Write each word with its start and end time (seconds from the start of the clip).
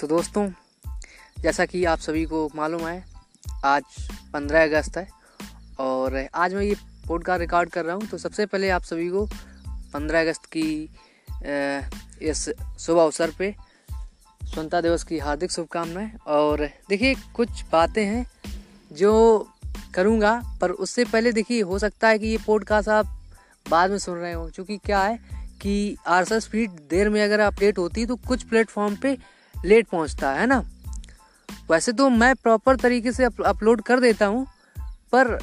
तो 0.00 0.06
दोस्तों, 0.06 0.48
जैसा 1.40 1.64
कि 1.64 1.84
आप 1.84 1.98
सभी 1.98 2.24
को 2.24 2.48
मालूम 2.54 2.86
है, 2.86 3.04
आज 3.64 3.82
15 4.32 4.62
अगस्त 4.62 4.96
है 4.96 5.06
और 5.80 6.16
आज 6.34 6.54
मैं 6.54 6.62
ये 6.62 6.74
पॉडकास्ट 7.08 7.40
रिकॉर्ड 7.40 7.70
कर 7.70 7.84
रहा 7.84 7.94
हूँ। 7.96 8.06
तो 8.06 8.18
सबसे 8.18 8.46
पहले 8.46 8.70
आप 8.70 8.82
सभी 8.82 9.08
को 9.10 9.24
15 9.94 10.20
अगस्त 10.20 10.44
की 10.56 10.68
इस 12.22 12.44
शुभ 12.78 12.98
अवसर 12.98 13.30
पे 13.38 13.50
स्वतंत्रता 13.50 14.80
दिवस 14.80 15.04
की 15.04 15.18
हार्दिक 15.18 15.52
शुभकामनाएँ। 15.52 16.10
और 16.26 16.64
देखिए, 16.88 17.14
कुछ 17.34 17.62
बातें 17.72 18.04
हैं 18.04 18.26
जो 18.92 19.48
करूँगा, 19.94 20.40
पर 20.60 20.70
उससे 20.70 21.04
पहले 21.04 21.32
देखिए, 21.32 21.62
हो 21.62 21.78
सकता 21.78 22.08
है 22.08 22.18
कि 22.18 22.26
ये 22.26 22.38
पॉडकास्ट 22.46 22.88
आप 22.88 23.16
बाद 23.66 23.90
में 23.90 23.98
सुन 23.98 24.18
रहे 24.18 24.32
हो, 24.32 24.46
क्योंकि 24.54 24.76
क्या 24.76 25.02
है 25.02 25.18
कि 25.62 25.96
आर 26.06 26.24
स्पीड 26.24 26.70
देर 26.90 27.08
में 27.10 27.22
अगर 27.24 27.40
अपडेट 27.40 27.78
होती 27.78 28.00
है 28.00 28.06
तो 28.06 28.16
कुछ 28.28 28.42
प्लेटफॉर्म 28.42 28.96
पे 28.96 29.16
लेट 29.64 29.86
पहुँचता 29.88 30.32
है 30.32 30.46
ना? 30.46 30.62
वैसे 31.70 31.92
तो 31.92 32.08
मैं 32.10 32.34
प्रॉपर 32.34 32.76
तरीके 32.76 33.12
से 33.12 33.24
अपलोड 33.24 33.82
कर 33.82 34.00
देता 34.00 34.26
हूँ, 34.26 34.46
पर 35.12 35.38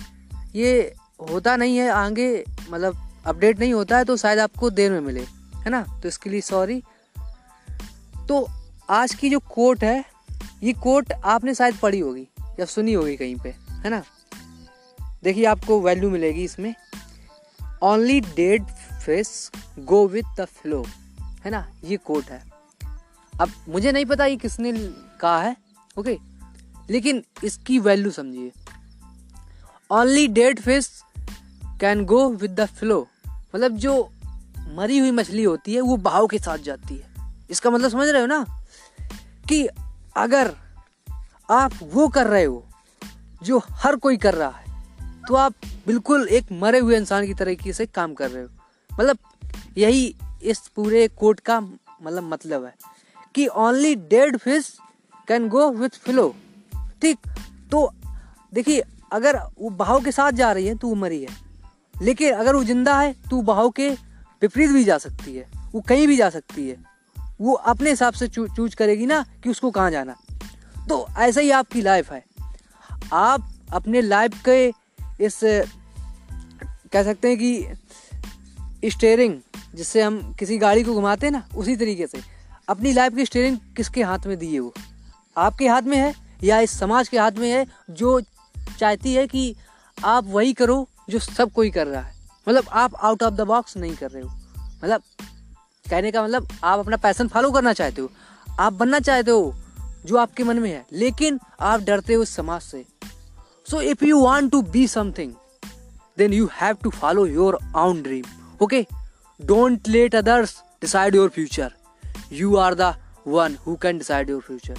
ये 0.55 0.93
होता 1.29 1.55
नहीं 1.55 1.77
है, 1.77 1.89
आगे 1.89 2.43
मतलब 2.69 2.97
अपडेट 3.27 3.59
नहीं 3.59 3.73
होता 3.73 3.97
है 3.97 4.05
तो 4.05 4.17
शायद 4.17 4.39
आपको 4.39 4.69
देर 4.69 4.91
में 4.91 4.99
मिले, 4.99 5.21
है 5.55 5.69
ना? 5.69 5.81
तो 6.03 6.07
इसके 6.07 6.29
लिए 6.29 6.41
सॉरी 6.41 6.81
तो 8.27 8.47
आज 8.89 9.13
की 9.15 9.29
जो 9.29 9.39
कोट 9.39 9.83
है, 9.83 10.03
ये 10.63 10.73
कोट 10.73 11.11
आपने 11.11 11.53
शायद 11.55 11.77
पढ़ी 11.77 11.99
होगी, 11.99 12.27
या 12.59 12.65
सुनी 12.65 12.93
होगी 12.93 13.15
कहीं 13.17 13.35
पे, 13.35 13.49
है 13.49 13.89
ना? 13.89 14.03
देखिए, 15.23 15.45
आपको 15.45 15.79
वैल्यू 15.81 16.09
मिलेगी 16.09 16.43
इसमें. 16.43 16.73
Only 17.83 18.19
dead 18.21 18.63
fish 19.05 19.51
go 19.79 20.07
with 20.07 20.35
the 20.37 20.45
flow 20.45 20.85
है 21.45 21.51
ना? 21.51 21.67
ये 21.83 21.97
कोट 21.97 22.25
है. 22.25 22.52
अब 23.41 23.51
मुझे 23.69 23.91
नहीं 23.91 24.05
पता 24.05 24.25
ये 24.25 24.35
किसने 24.35 24.71
कहा 25.19 25.41
है 25.41 25.55
ओके 25.99 26.17
लेकिन 26.89 27.23
इसकी 27.43 27.79
वैल्यू 27.79 28.11
समझिए। 28.11 28.51
Only 29.91 30.27
dead 30.27 30.59
fish 30.59 31.03
can 31.81 32.05
go 32.05 32.29
with 32.29 32.59
the 32.59 32.65
flow 32.65 33.07
मतलब 33.27 33.77
जो 33.77 34.09
मरी 34.69 34.97
हुई 34.97 35.11
मछली 35.11 35.43
होती 35.43 35.73
है, 35.73 35.81
वो 35.81 35.97
बहाव 35.97 36.27
के 36.27 36.39
साथ 36.39 36.57
जाती 36.57 36.97
है। 36.97 37.35
इसका 37.49 37.69
मतलब 37.69 37.89
समझ 37.89 38.07
रहे 38.07 38.21
हो 38.21 38.27
ना? 38.27 38.45
कि 39.49 39.67
अगर 40.17 40.55
आप 41.51 41.71
वो 41.83 42.07
कर 42.07 42.27
रहे 42.27 42.43
हो, 42.43 42.67
जो 43.43 43.61
हर 43.71 43.95
कोई 43.95 44.17
कर 44.17 44.33
रहा 44.33 44.49
है 44.49 44.63
तो 45.27 45.35
आप 45.35 45.53
बिल्कुल 45.87 46.27
एक 46.27 46.51
मरे 46.51 46.79
हुए 46.79 46.97
इंसान 46.97 47.25
की 47.25 47.33
तरीके 47.33 47.73
से 47.73 47.85
काम 47.85 48.13
कर 48.13 48.31
रहे 48.31 48.43
हो। 48.43 48.49
मतलब 48.99 49.17
यही 49.77 50.15
इस 50.43 50.59
पूरे 50.59 51.07
कोट 51.07 51.39
का 51.39 51.59
मतलब 52.03 52.23
मतलब 52.23 52.65
है। 52.65 52.75
कि 53.35 53.47
only 53.47 53.95
dead 53.95 54.37
fish 54.37 54.77
can 55.27 55.47
go 55.49 55.69
with 55.71 55.89
flow 55.89 56.35
ठीक 57.01 57.17
तो 57.71 57.91
देखिए 58.53 58.83
अगर 59.11 59.37
वो 59.59 59.69
बहाव 59.69 60.03
के 60.03 60.11
साथ 60.11 60.31
जा 60.31 60.51
रही 60.51 60.67
है 60.67 60.75
तो 60.75 60.87
वो 60.87 60.95
मरी 60.95 61.21
है। 61.21 61.29
लेकिन 62.01 62.33
अगर 62.33 62.55
वो 62.55 62.63
ज़िंदा 62.63 62.99
है 62.99 63.13
तो 63.31 63.41
बहाव 63.41 63.69
के 63.69 63.89
विपरीत 64.41 64.69
भी 64.69 64.83
जा 64.83 64.97
सकती 64.97 65.35
है। 65.35 65.47
वो 65.71 65.81
कहीं 65.81 66.07
भी 66.07 66.17
जा 66.17 66.29
सकती 66.29 66.69
है। 66.69 66.77
वो 67.41 67.53
अपने 67.53 67.89
हिसाब 67.89 68.13
से 68.13 68.27
चू, 68.27 68.47
चूज़ 68.47 68.75
करेगी 68.75 69.05
ना 69.05 69.25
कि 69.43 69.49
उसको 69.49 69.71
कहाँ 69.71 69.91
जाना। 69.91 70.15
तो 70.89 71.07
ऐसा 71.17 71.41
ही 71.41 71.51
आपकी 71.51 71.81
लाइफ 71.81 72.11
है। 72.11 72.25
आप 73.13 73.49
अपने 73.73 74.01
लाइफ 74.01 74.41
के 74.49 74.67
इस 75.25 75.39
कह 76.93 77.03
सकते 77.03 77.27
हैं 77.27 77.37
कि 77.37 78.89
स्टेयरिंग 78.89 79.39
जिससे 79.75 80.01
हम 80.01 80.33
किसी 80.39 80.57
गाड़ी 80.57 80.83
को 80.83 80.93
घुमाते 80.93 81.25
हैं 81.25 81.31
ना 81.31 81.47
उसी 81.57 81.75
तरीके 81.75 82.07
से। 82.07 82.32
अपनी 82.67 82.91
लाइफ 82.93 83.15
की 83.15 83.25
स्टेयरिंग 83.25 83.57
किसके 83.77 84.03
हाथ 84.03 84.25
में 84.25 84.37
दिए 84.37 84.59
वो? 84.59 84.73
आपके 85.37 85.67
हाथ 85.67 85.81
में 85.81 85.97
है 85.97 86.13
या 86.43 86.59
इस 86.59 86.79
समाज 86.79 87.07
के 87.07 87.17
हाथ 87.17 87.31
में 87.31 87.49
है 87.51 87.65
जो 87.89 88.19
चाहती 88.79 89.13
है 89.13 89.27
कि 89.27 89.55
आप 89.97 90.27
वही 90.27 90.53
करो 90.53 90.87
जो 91.09 91.19
सब 91.19 91.51
कोई 91.51 91.71
कर 91.71 91.87
रहा 91.87 92.01
है? 92.01 92.13
मतलब 92.49 92.69
आप 92.71 92.95
आउट 92.95 93.23
ऑफ़ 93.23 93.33
द 93.33 93.41
बॉक्स 93.41 93.77
नहीं 93.77 93.95
कर 93.95 94.11
रहे 94.11 94.23
हो। 94.23 94.29
मतलब 94.83 95.01
कहने 95.89 96.11
का 96.11 96.23
मतलब 96.23 96.47
आप 96.63 96.79
अपना 96.79 96.97
पैसन 96.97 97.27
फॉलो 97.27 97.51
करना 97.51 97.73
चाहते 97.73 98.01
हो। 98.01 98.09
आप 98.59 98.73
बनना 98.73 98.99
चाहते 98.99 99.31
हो 99.31 99.53
जो 100.05 100.17
आपके 100.17 100.43
मन 100.43 100.59
में 100.59 100.69
है, 100.69 100.85
लेकिन 100.93 101.39
आप 101.59 101.81
डरते 101.81 102.13
हो 102.13 102.25
समाज 102.25 102.61
से। 102.61 102.85
So 103.71 103.81
if 103.81 104.05
you 104.05 104.19
want 104.19 104.51
to 104.51 104.61
be 104.61 104.87
something 104.87 105.33
then 106.17 106.33
you 106.33 106.49
have 106.53 106.77
to 106.83 106.89
follow 106.89 107.25
your 107.25 107.57
own 107.75 108.01
dream 108.01 108.25
okay 108.61 108.85
don't 109.39 109.87
let 109.87 110.15
others 110.15 110.61
decide 110.81 111.15
your 111.15 111.29
future 111.29 111.71
you 112.33 112.57
are 112.57 112.73
the 112.75 112.91
one 113.25 113.55
who 113.63 113.77
can 113.77 113.97
decide 113.97 114.29
your 114.29 114.41
future. 114.41 114.77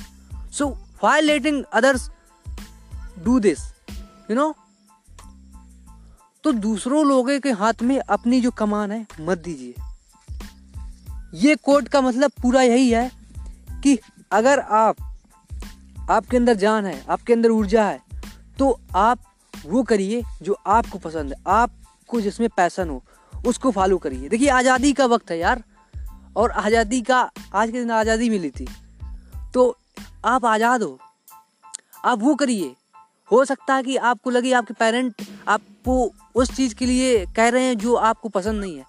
So, 0.51 0.67
why 1.01 1.21
letting 1.21 1.65
others 1.73 2.11
do 3.25 3.41
this, 3.41 3.65
you 4.29 4.37
know? 4.39 4.53
तो 6.45 6.53
दूसरों 6.53 7.05
लोगों 7.07 7.39
के 7.41 7.51
हाथ 7.53 7.83
में 7.83 7.99
अपनी 7.99 8.41
जो 8.41 8.51
कमान 8.51 8.93
है, 8.93 9.07
मत 9.21 9.39
दीजिए। 9.39 9.75
ये 11.35 11.55
कोट 11.57 11.89
का 11.89 12.01
मतलब 12.01 12.31
पूरा 12.43 12.63
यही 12.63 12.91
है 12.91 13.11
कि 13.83 13.99
अगर 14.33 14.61
आप, 14.61 14.97
आपके 16.11 16.37
अंदर 16.37 16.55
जान 16.55 16.87
है, 16.87 17.05
आपके 17.11 17.33
अंदर 17.33 17.51
ऊर्जा 17.51 17.85
है 17.85 18.03
तो 18.59 18.79
आप 18.97 19.19
वो 19.67 19.83
करिए 19.83 20.23
जो 20.43 20.57
आपको 20.67 20.99
पसंद 20.99 21.33
है। 21.33 21.43
आपको 21.47 22.21
जिसमें 22.21 22.49
पैसन 22.57 22.89
हो, 22.91 23.03
उसको 23.47 23.71
फॉलो 23.71 23.99
करिए। 23.99 24.29
देखिए, 24.29 24.49
आज़ादी 24.49 24.93
का 24.93 25.07
वक्त 25.07 25.31
है 25.31 25.39
यार। 25.39 25.63
और 26.37 26.51
आज़ादी 26.51 27.01
का, 27.03 27.31
आज 27.55 27.71
के 27.71 27.79
दिन 27.79 27.91
आज़ादी 27.91 28.31
मिली 28.31 28.51
थी। 28.51 28.67
तो 29.55 29.77
आप 30.25 30.45
आज़ाद 30.45 30.83
हो। 30.83 30.99
आप 32.05 32.23
वो 32.23 32.35
करिए। 32.35 32.75
हो 33.31 33.45
सकता 33.45 33.75
है 33.75 33.83
कि 33.83 33.97
आपको 33.97 34.31
लगे 34.31 34.53
आपके 34.53 34.75
पेरेंट 34.75 35.23
आपको 35.49 36.13
उस 36.35 36.51
चीज़ 36.57 36.75
के 36.75 36.87
लिए 36.87 37.25
कह 37.27 37.49
रहे 37.49 37.65
हैं 37.65 37.79
जो 37.79 37.95
आपको 37.95 38.29
पसंद 38.29 38.61
नहीं 38.61 38.77
है। 38.79 38.85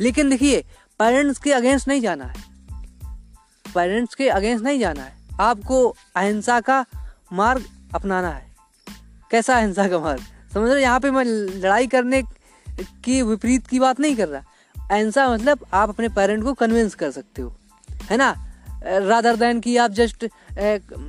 लेकिन 0.00 0.30
देखिए 0.30 0.64
पेरेंट्स 1.00 1.38
के 1.38 1.52
अगेंस्ट 1.52 1.88
नहीं 1.88 2.00
जाना 2.00 2.24
है। 2.24 2.42
पेरेंट्स 3.64 4.14
के 4.14 4.28
अगेंस्ट 4.28 4.64
नहीं 4.64 4.78
जाना 4.78 5.02
है। 5.02 5.16
आपको 5.40 5.88
अहिंसा 6.16 6.60
का 6.60 6.84
मार्ग 7.32 7.64
अपनाना 7.94 8.28
है। 8.28 8.46
कैसा 9.30 9.56
अहिंसा 9.56 9.88
का 9.88 9.98
मार्ग? 9.98 10.20
समझ 10.54 10.70
रहे 10.70 10.82
यहाँ 10.82 11.00
पे 11.00 11.10
मैं 11.10 11.24
लड़ाई 11.24 11.86
करने 11.86 12.22
की 13.04 13.20
विपरीत 13.22 13.66
की 13.66 13.78
बात 13.78 14.00
नहीं 14.00 14.16
कर 14.16 14.28
रहा। 14.28 14.42
ऐसा 14.90 15.28
मतलब 15.28 15.64
आप 15.74 15.88
अपने 15.88 16.08
पेरेंट 16.08 16.42
को 16.44 16.52
कन्विंस 16.54 16.94
कर 16.94 17.10
सकते 17.10 17.42
हो, 17.42 17.54
है 18.10 18.16
ना? 18.16 18.34
रादर 18.86 19.36
दैन 19.36 19.60
कि 19.60 19.76
आप 19.76 19.90
जस्ट 19.90 20.24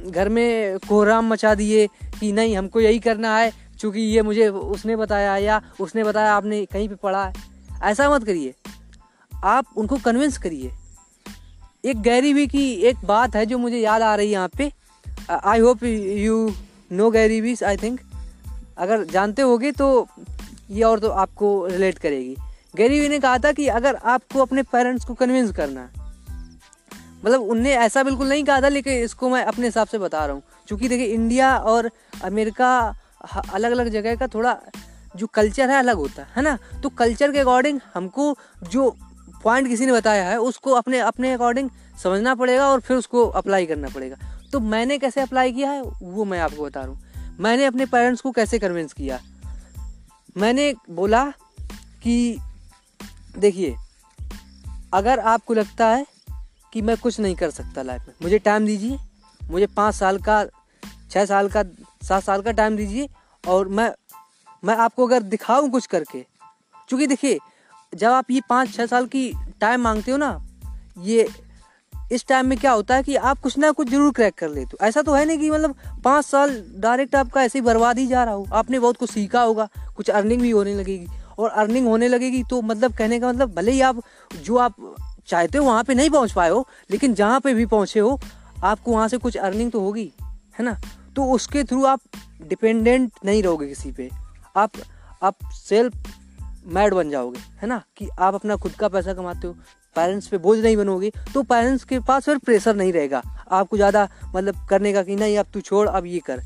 घर 0.07 0.29
में 0.29 0.78
कोहराम 0.79 1.28
मचा 1.28 1.53
दिए 1.56 1.88
कि 2.19 2.31
नहीं, 2.31 2.57
हमको 2.57 2.79
यही 2.79 3.00
करना 3.00 3.38
है 3.38 3.51
क्योंकि 3.79 4.01
ये 4.01 4.22
मुझे 4.22 4.47
उसने 4.47 4.95
बताया 4.95 5.38
या 5.38 5.62
उसने 5.81 6.03
बताया 6.03 6.34
आपने 6.34 6.66
कहीं 6.66 6.90
पे 6.90 6.95
पढ़ा 6.95 7.23
है। 7.25 7.34
ऐसा 7.84 8.09
मत 8.09 8.23
करिए। 8.23 8.53
आप 9.31 9.66
उनको 9.78 9.97
कन्विंस 9.97 10.38
करिए। 10.38 10.72
एक 11.85 12.01
गैरी 12.01 12.34
वी 12.34 12.47
की 12.47 12.72
एक 12.84 13.06
बात 13.06 13.35
है 13.35 13.46
जो 13.46 13.57
मुझे 13.57 13.78
याद 13.78 14.01
आ 14.01 14.16
रही 14.16 14.28
है 14.28 14.34
यहाँ 14.34 14.50
पे। 14.57 14.72
I 15.31 15.59
hope 15.59 15.84
you 15.84 16.51
know 16.91 17.09
Gary 17.11 17.41
Vee 17.41 17.56
I 17.66 17.78
think 17.78 18.00
अगर 18.78 19.03
जानते 19.03 19.41
होगे 19.41 19.72
तो 19.72 20.07
ये 20.72 20.84
और 20.84 21.00
तो 21.00 21.09
आपको 21.09 21.66
रिलेट 21.67 22.00
करेगी। 22.00 22.35
गैरी 22.75 23.09
ने 23.09 23.19
कहा 23.19 23.38
था 23.38 23.52
कि 23.52 23.68
अगर 23.68 23.96
आपको 23.96 24.41
अपने 24.41 24.63
पेरेंट्स 24.63 25.06
को 25.06 25.13
कन्विंस 25.13 25.52
करना 25.52 25.81
है 25.81 26.00
मतलब 27.25 27.41
उनने 27.41 27.72
ऐसा 27.72 28.03
बिल्कुल 28.03 28.30
नहीं 28.30 28.44
कहा 28.44 28.62
था, 28.62 28.69
लेकिन 28.69 29.03
इसको 29.03 29.30
मैं 29.30 29.44
अपने 29.44 29.66
हिसाब 29.66 29.88
से 29.88 29.97
बता 29.97 30.25
रहा 30.25 30.35
हूँ। 30.35 30.44
क्योंकि 30.68 30.90
देखिए 30.90 31.06
इंडिया 31.06 31.58
और 31.58 31.91
अमेरिका 32.24 32.96
अलग 33.53 33.72
अलग 33.72 33.90
जगह 33.90 34.16
का 34.16 34.28
थोड़ा 34.28 34.58
जो 35.16 35.28
कल्चर 35.28 35.69
है 35.69 35.79
अलग 35.79 35.96
होता 35.96 36.28
है 36.35 36.41
ना? 36.41 36.58
तो 36.84 36.90
कल्चर 36.90 37.31
के 37.31 37.40
अकॉर्डिंग 37.40 37.79
हमको 37.94 38.38
जो 38.70 38.90
पॉइंट 39.43 39.67
किसी 39.67 39.85
ने 39.85 39.91
बताया 39.91 40.29
है, 40.29 40.38
उसको 40.40 40.72
अपने 40.72 40.99
अपने 40.99 41.34
अकॉर्डिंग 41.34 41.70
समझना 42.03 42.35
पड़ेगा 42.35 42.70
और 42.70 42.79
फिर 42.79 42.97
उसको 42.97 43.28
अप्लाई 43.28 43.66
करना 43.66 43.88
पड़ेगा। 43.88 44.16
तो 44.53 44.59
मैंने 44.59 44.97
कैसे 44.97 45.22
अप्लाई 45.22 45.52
किया 45.52 45.72
है, 45.72 45.82
वो 46.02 46.26
मैं 46.26 46.40
आपको 46.40 46.64
बता 46.64 46.82
रहा 46.82 46.90
हूँ। 46.90 47.38
मैंने 47.40 47.66
अपने 47.66 47.85
पेरेंट्स 47.85 48.22
को 48.22 48.32
कैसे 48.32 48.59
कन्विंस 48.59 48.93
किया? 48.93 49.20
मैंने 50.38 50.73
बोला 50.90 51.34
कि 52.03 52.40
देखिए, 53.37 53.76
अगर 54.93 55.20
आपको 55.20 55.53
लगता 55.53 55.87
है 55.87 56.05
कि 56.73 56.81
मैं 56.81 56.96
कुछ 56.97 57.20
नहीं 57.20 57.35
कर 57.35 57.49
सकता 57.49 57.81
लाइफ 57.81 58.08
में, 58.08 58.14
मुझे 58.22 58.40
टाइम 58.40 58.66
दीजिए, 58.66 58.97
मुझे 59.41 59.67
पाँच 59.67 59.96
साल 59.96 60.17
का 60.20 60.43
छः 61.11 61.26
साल 61.26 61.49
का, 61.49 61.64
सात 62.02 62.23
साल 62.23 62.41
का 62.41 62.52
टाइम 62.52 62.78
दीजिए 62.78 63.09
और 63.43 63.67
मैं 63.67 63.91
मैं 64.64 64.76
आपको 64.76 65.05
अगर 65.08 65.23
दिखाऊँ 65.23 65.70
कुछ 65.70 65.85
करके 65.85 66.26
क्योंकि 66.90 67.08
देखिए, 67.08 67.37
जब 67.93 68.11
आप 68.11 68.31
ये 68.31 68.41
पाँच 68.49 68.73
छः 68.73 68.85
साल 68.85 69.05
की 69.05 69.31
टाइम 69.61 69.81
मांगते 69.81 70.11
हो 70.11 70.17
ना, 70.17 70.40
ये, 70.97 71.28
इस 72.11 72.26
टाइम 72.28 72.47
में 72.47 72.58
क्या 72.58 72.72
होता 72.72 72.96
है 72.96 73.03
कि 73.03 73.16
आप 73.16 73.40
कुछ 73.40 73.58
ना 73.58 73.72
कुछ 73.72 73.90
ज़रूर 73.90 74.11
क्रैक 74.14 74.35
कर 74.35 74.49
लेते 74.49 74.70
हो। 74.73 74.85
ऐसा 74.87 75.02
तो 75.02 75.14
है 75.14 75.26
नहीं 75.26 75.37
कि 75.37 75.49
मतलब 75.52 75.76
पाँच 76.03 76.26
साल 76.26 76.64
डायरेक्ट 76.76 77.16
आपका 77.16 77.43
ऐसे 77.43 77.59
ही 77.59 77.66
बर्बाद 77.66 77.99
ही 77.99 78.05
जा 78.08 78.23
रहा 78.23 78.34
हो। 78.34 78.47
आपने 78.53 78.79
बहुत 78.79 78.97
कुछ 78.97 79.11
सीखा 79.11 79.41
होगा, 79.41 79.67
कुछ 79.96 80.09
अर्निंग 80.09 80.41
भी 80.41 80.49
होने 80.49 80.73
लगेगी। 80.73 81.08
और 81.40 81.50
अर्निंग 81.52 81.88
होने 81.88 82.08
लगेगी 82.08 82.44
तो 82.44 82.62
मतलब 82.62 82.94
कहने 82.94 83.20
का 83.20 83.30
मतलब 83.30 83.53
भले 83.56 83.72
ही 83.72 83.82
आप 83.82 84.02
जो 84.44 84.58
आप 84.58 84.76
चाहते 85.28 85.58
हो 85.58 85.66
वहाँ 85.66 85.84
पे 85.84 85.94
नहीं 85.94 86.09
पहुँच 86.09 86.32
पाए 86.32 86.50
हो, 86.50 86.68
लेकिन 86.91 87.14
जहाँ 87.14 87.40
पे 87.40 87.53
भी 87.53 87.66
पहुँचे 87.66 88.00
हो, 88.00 88.20
आपको 88.64 88.91
वहाँ 88.91 89.08
से 89.08 89.18
कुछ 89.18 89.38
अर्निंग 89.38 89.72
तो 89.72 89.82
होगी, 89.82 90.12
है 90.59 90.66
ना? 90.66 90.80
तो 91.16 91.26
उसके 91.26 91.64
थ्रू 91.64 91.84
आप 91.86 92.00
डिपेंडेंट 92.41 93.12
नहीं 93.26 93.44
रहोगे 93.44 93.68
किसी 93.68 93.91
पे। 93.91 94.09
आप 94.56 94.72
आप 95.24 95.36
सेल्फ 95.53 95.94
मैड 96.68 96.94
बन 96.94 97.09
जाओगे, 97.09 97.40
है 97.62 97.68
ना? 97.68 97.82
कि 97.97 98.09
आप 98.09 98.36
अपना 98.36 98.56
खुद 98.56 98.72
का 98.72 98.88
पैसा 98.88 99.14
कमाते 99.14 99.47
हो 99.47 99.53
पेरेंट्स 99.96 100.28
पे 100.28 100.38
बोझ 100.38 100.58
नहीं 100.59 100.78
बनोगे 100.78 101.12
तो 101.34 101.44
पेरेंट्स 101.44 101.84
के 101.84 102.00
पास 102.00 102.26
फिर 102.26 102.38
प्रेशर 102.38 102.76
नहीं 102.76 102.94
रहेगा। 102.94 103.22
आपको 103.52 103.78
ज़्यादा 103.78 104.08
मतलब 104.36 104.68
करने 104.70 104.94
का 104.94 105.03
कि 105.03 105.16
नहीं, 105.16 105.38
अब 105.38 105.46
तू 105.53 105.62
छोड़, 105.62 105.88
अब 105.88 106.06
ये 106.06 106.20
कर। 106.20 106.41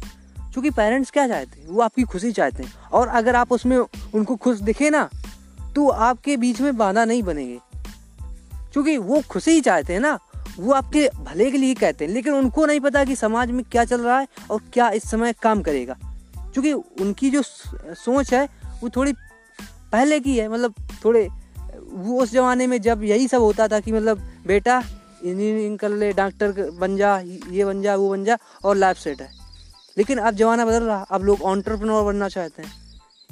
क्योंकि 0.53 0.69
पेरेंट्स 0.69 1.11
क्या 1.11 1.27
चाहते 1.27 1.61
हैं? 1.61 1.67
वो 1.67 1.81
आपकी 1.81 2.03
खुशी 2.03 2.31
चाहते 2.31 2.63
हैं। 2.63 2.73
और 2.94 3.07
अगर 3.07 3.35
आप 3.35 3.51
उसमें 3.51 3.77
उनको 4.15 4.35
खुश 4.35 4.59
दिखे 4.59 4.89
ना 4.89 5.09
तो 5.75 5.88
आपके 5.89 6.38
बीच 6.38 6.61
में 6.61 6.77
बाधा 6.77 7.05
नहीं 7.05 7.23
बनेंगे। 7.23 7.59
क्योंकि 8.73 8.97
वो 8.97 9.21
खुशी 9.29 9.51
ही 9.51 9.61
चाहते 9.61 9.94
हैं 9.94 10.00
ना, 10.00 10.19
वो 10.59 10.73
आपके 10.73 11.09
भले 11.19 11.51
के 11.51 11.57
लिए 11.57 11.73
कहते 11.73 12.05
हैं, 12.05 12.11
लेकिन 12.11 12.33
उनको 12.33 12.65
नहीं 12.65 12.79
पता 12.79 13.03
कि 13.03 13.15
समाज 13.15 13.51
में 13.51 13.63
क्या 13.71 13.85
चल 13.85 14.01
रहा 14.01 14.19
है 14.19 14.27
और 14.51 14.61
क्या 14.73 14.89
इस 14.89 15.11
समय 15.11 15.33
काम 15.33 15.61
करेगा। 15.61 15.97
क्योंकि 16.38 16.73
उनकी 16.73 17.29
जो 17.29 17.41
सोच 17.94 18.33
है, 18.33 18.49
वो 18.81 18.89
थोड़ी 18.89 19.13
पहले 19.91 20.19
की 20.19 20.38
है 20.38 20.47
मतलब 20.47 20.73
थोड़े, 21.06 21.29
वो 21.83 22.21
उस 22.21 22.31
ज़माने 22.31 22.67
में 22.67 22.81
जब 22.81 23.03
यही 23.03 23.27
सब 23.27 23.41
होता 23.41 23.67
था 23.67 23.79
कि 23.79 23.91
मतलब 23.91 24.19
बेटा 24.47 24.83
इंजीनियरिंग 25.23 25.79
कर 25.79 25.89
ले 25.89 26.13
डॉक्टर 26.13 26.71
बन 26.71 26.97
जा, 26.97 27.19
ये 27.49 27.65
बन 27.65 27.81
जा, 27.81 27.95
वो 27.95 28.09
बन 28.09 28.23
जा, 28.23 28.38
और 28.63 28.75
लाइफ 28.75 28.97
सेट 28.97 29.21
है। 29.21 29.43
लेकिन 29.98 30.18
अब 30.18 30.36
ज़माना 30.36 30.66
बदल 30.66 30.84
रहा। 30.84 31.01
अब 31.01 31.24
लोग 31.24 31.42
ऑन्टरप्रनोर 31.42 32.04
बनना 32.04 32.30
चाहते 32.30 32.62
हैं। 32.62 32.72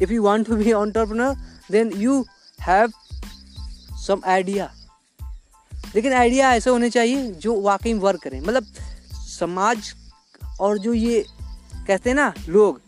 If 0.02 0.12
you 0.12 0.24
want 0.24 0.48
to 0.48 0.56
be 0.56 0.72
entrepreneur 0.74 1.36
then 1.72 1.92
you 1.96 2.26
have 2.60 2.92
some 4.08 4.22
idea 4.26 4.72
लेकिन 5.96 6.14
आइडिया 6.14 6.54
ऐसे 6.54 6.70
होने 6.70 6.90
चाहिए 6.90 7.32
जो 7.34 7.60
वाकई 7.62 7.94
वर्क 7.94 8.22
करें। 8.22 8.40
मतलब 8.42 8.66
समाज 9.30 9.94
और 10.60 10.78
जो 10.78 10.94
ये 10.94 11.26
कहते 11.88 12.10
हैं 12.10 12.16
ना 12.16 12.34
लोग, 12.48 12.82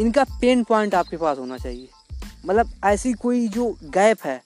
इनका 0.00 0.24
पेन 0.40 0.64
पॉइंट 0.64 0.94
आपके 0.94 1.16
पास 1.16 1.38
होना 1.38 1.58
चाहिए। 1.58 1.88
मतलब 2.46 2.70
ऐसी 2.84 3.12
कोई 3.12 3.46
जो 3.48 3.70
गैप 3.84 4.24
है, 4.24 4.40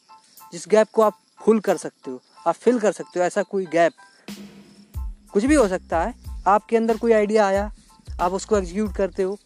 जिस 0.53 0.65
गैप 0.69 0.89
को 0.93 1.03
आप 1.03 1.19
फुल 1.41 1.61
कर 1.61 1.77
सकते 1.77 2.11
हो, 2.11 2.21
आप 2.47 2.55
फिल 2.55 2.79
कर 2.79 2.93
सकते 2.93 3.21
हो, 3.21 3.27
ऐसा 3.27 3.43
कोई 3.43 3.67
गैप 3.67 3.93
कुछ 5.33 5.45
भी 5.45 5.55
हो 5.55 5.69
सकता 5.69 6.03
है। 6.03 6.15
आपके 6.47 6.77
अंदर 6.77 6.97
कोई 6.97 7.13
आइडिया 7.13 7.47
आया 7.47 7.71
आप 8.21 8.33
उसको 8.33 8.59
एग्जीक्यूट 8.59 8.95
करते 8.95 9.23
हो, 9.23 9.39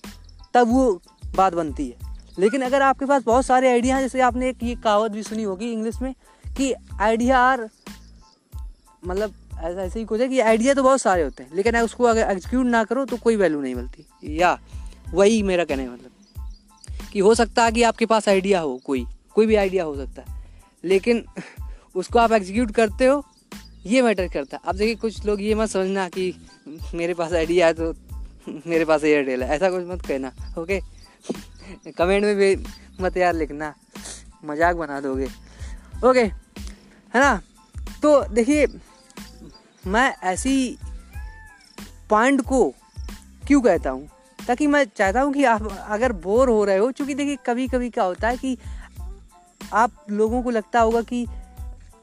तब 0.54 0.68
वो 0.68 1.00
बात 1.36 1.54
बनती 1.54 1.86
है। 1.88 1.96
लेकिन 2.38 2.62
अगर 2.62 2.82
आपके 2.82 3.06
पास 3.06 3.22
बहुत 3.22 3.46
सारे 3.46 3.68
आइडिया 3.68 3.96
हैं, 3.96 4.02
जैसे 4.02 4.20
आपने 4.20 4.48
एक 4.48 4.62
ये 4.62 4.74
कहावत 4.74 5.10
भी 5.10 5.22
सुनी 5.22 5.42
होगी 5.42 5.72
इंग्लिश 5.72 6.00
में 6.02 6.14
कि 6.56 6.72
आइडिया 7.00 7.38
आर 7.38 7.68
मतलब 9.06 9.34
ऐसा, 9.54 9.82
ऐसे 9.82 9.98
ही 9.98 10.04
कुछ 10.04 10.20
है 10.20 10.28
कि 10.28 10.40
आइडिया 10.40 10.74
तो 10.74 10.82
बहुत 10.82 11.00
सारे 11.00 11.22
होते 11.22 11.42
हैं, 11.42 11.50
लेकिन 11.54 11.76
उसको 11.76 12.04
अगर 12.04 12.30
एग्जीक्यूट 12.30 12.66
ना 12.66 12.82
करो 12.84 13.04
तो 13.04 13.16
कोई 13.16 13.36
वैल्यू 13.36 13.60
नहीं 13.60 13.74
मिलती। 13.74 14.38
या, 14.38 14.58
वही 15.12 15.42
मेरा 15.42 15.64
कहने 15.64 15.88
मतलब 15.88 16.10
कि 17.12 17.18
हो 17.18 17.34
सकता 17.34 17.64
है 17.64 17.72
कि 17.72 17.82
आपके 17.82 18.06
पास 18.06 18.28
आइडिया 18.28 18.60
हो 18.60 18.80
कोई 18.84 19.06
कोई 19.34 19.46
भी 19.46 19.54
आइडिया 19.54 19.84
हो 19.84 19.96
सकता 19.96 20.22
है, 20.22 20.44
लेकिन 20.84 21.24
उसको 21.94 22.18
आप 22.18 22.32
एग्जीक्यूट 22.32 22.70
करते 22.70 23.06
हो, 23.06 23.24
ये 23.86 24.02
मैटर 24.02 24.28
करता 24.28 24.56
है। 24.56 24.62
अब 24.66 24.76
देखिए, 24.76 24.94
कुछ 24.94 25.24
लोग 25.26 25.42
ये 25.42 25.54
मत 25.54 25.68
समझना 25.68 26.08
कि 26.08 26.32
मेरे 26.94 27.14
पास 27.14 27.32
आइडिया 27.32 27.66
है 27.66 27.74
तो 27.74 27.92
मेरे 28.66 28.84
पास 28.84 29.04
एयरटेल 29.04 29.42
है। 29.42 29.48
ऐसा 29.56 29.70
कुछ 29.70 29.86
मत 29.86 30.06
कहना 30.06 30.32
ओके 30.58 30.80
कमेंट 31.92 32.24
में 32.24 32.36
भी 32.36 32.56
मत 33.00 33.16
यार 33.16 33.34
लिखना। 33.34 33.74
मज़ाक 34.44 34.76
बना 34.76 35.00
दोगे। 35.00 35.28
ओके 36.04 36.20
है 36.20 37.20
ना? 37.20 37.40
तो 38.02 38.20
देखिए, 38.28 38.66
मैं 39.84 40.14
ऐसी 40.24 40.78
पॉइंट 42.10 42.40
को 42.42 42.68
क्यों 43.46 43.60
कहता 43.62 43.90
हूँ? 43.90 44.08
ताकि 44.38 44.66
मैं 44.66 44.84
चाहता 44.96 45.20
हूँ 45.20 45.32
कि 45.32 45.44
आप 45.44 45.68
अगर 45.88 46.12
बोर 46.12 46.48
हो 46.48 46.64
रहे 46.64 46.76
हो 46.76 46.90
क्योंकि 46.92 47.14
देखिए 47.14 47.36
कभी 47.46 47.66
कभी 47.68 47.90
क्या 47.90 48.04
होता 48.04 48.28
है 48.28 48.36
कि 48.36 48.56
आप 49.60 50.06
लोगों 50.10 50.42
को 50.42 50.50
लगता 50.50 50.80
होगा 50.80 51.00
कि 51.02 51.26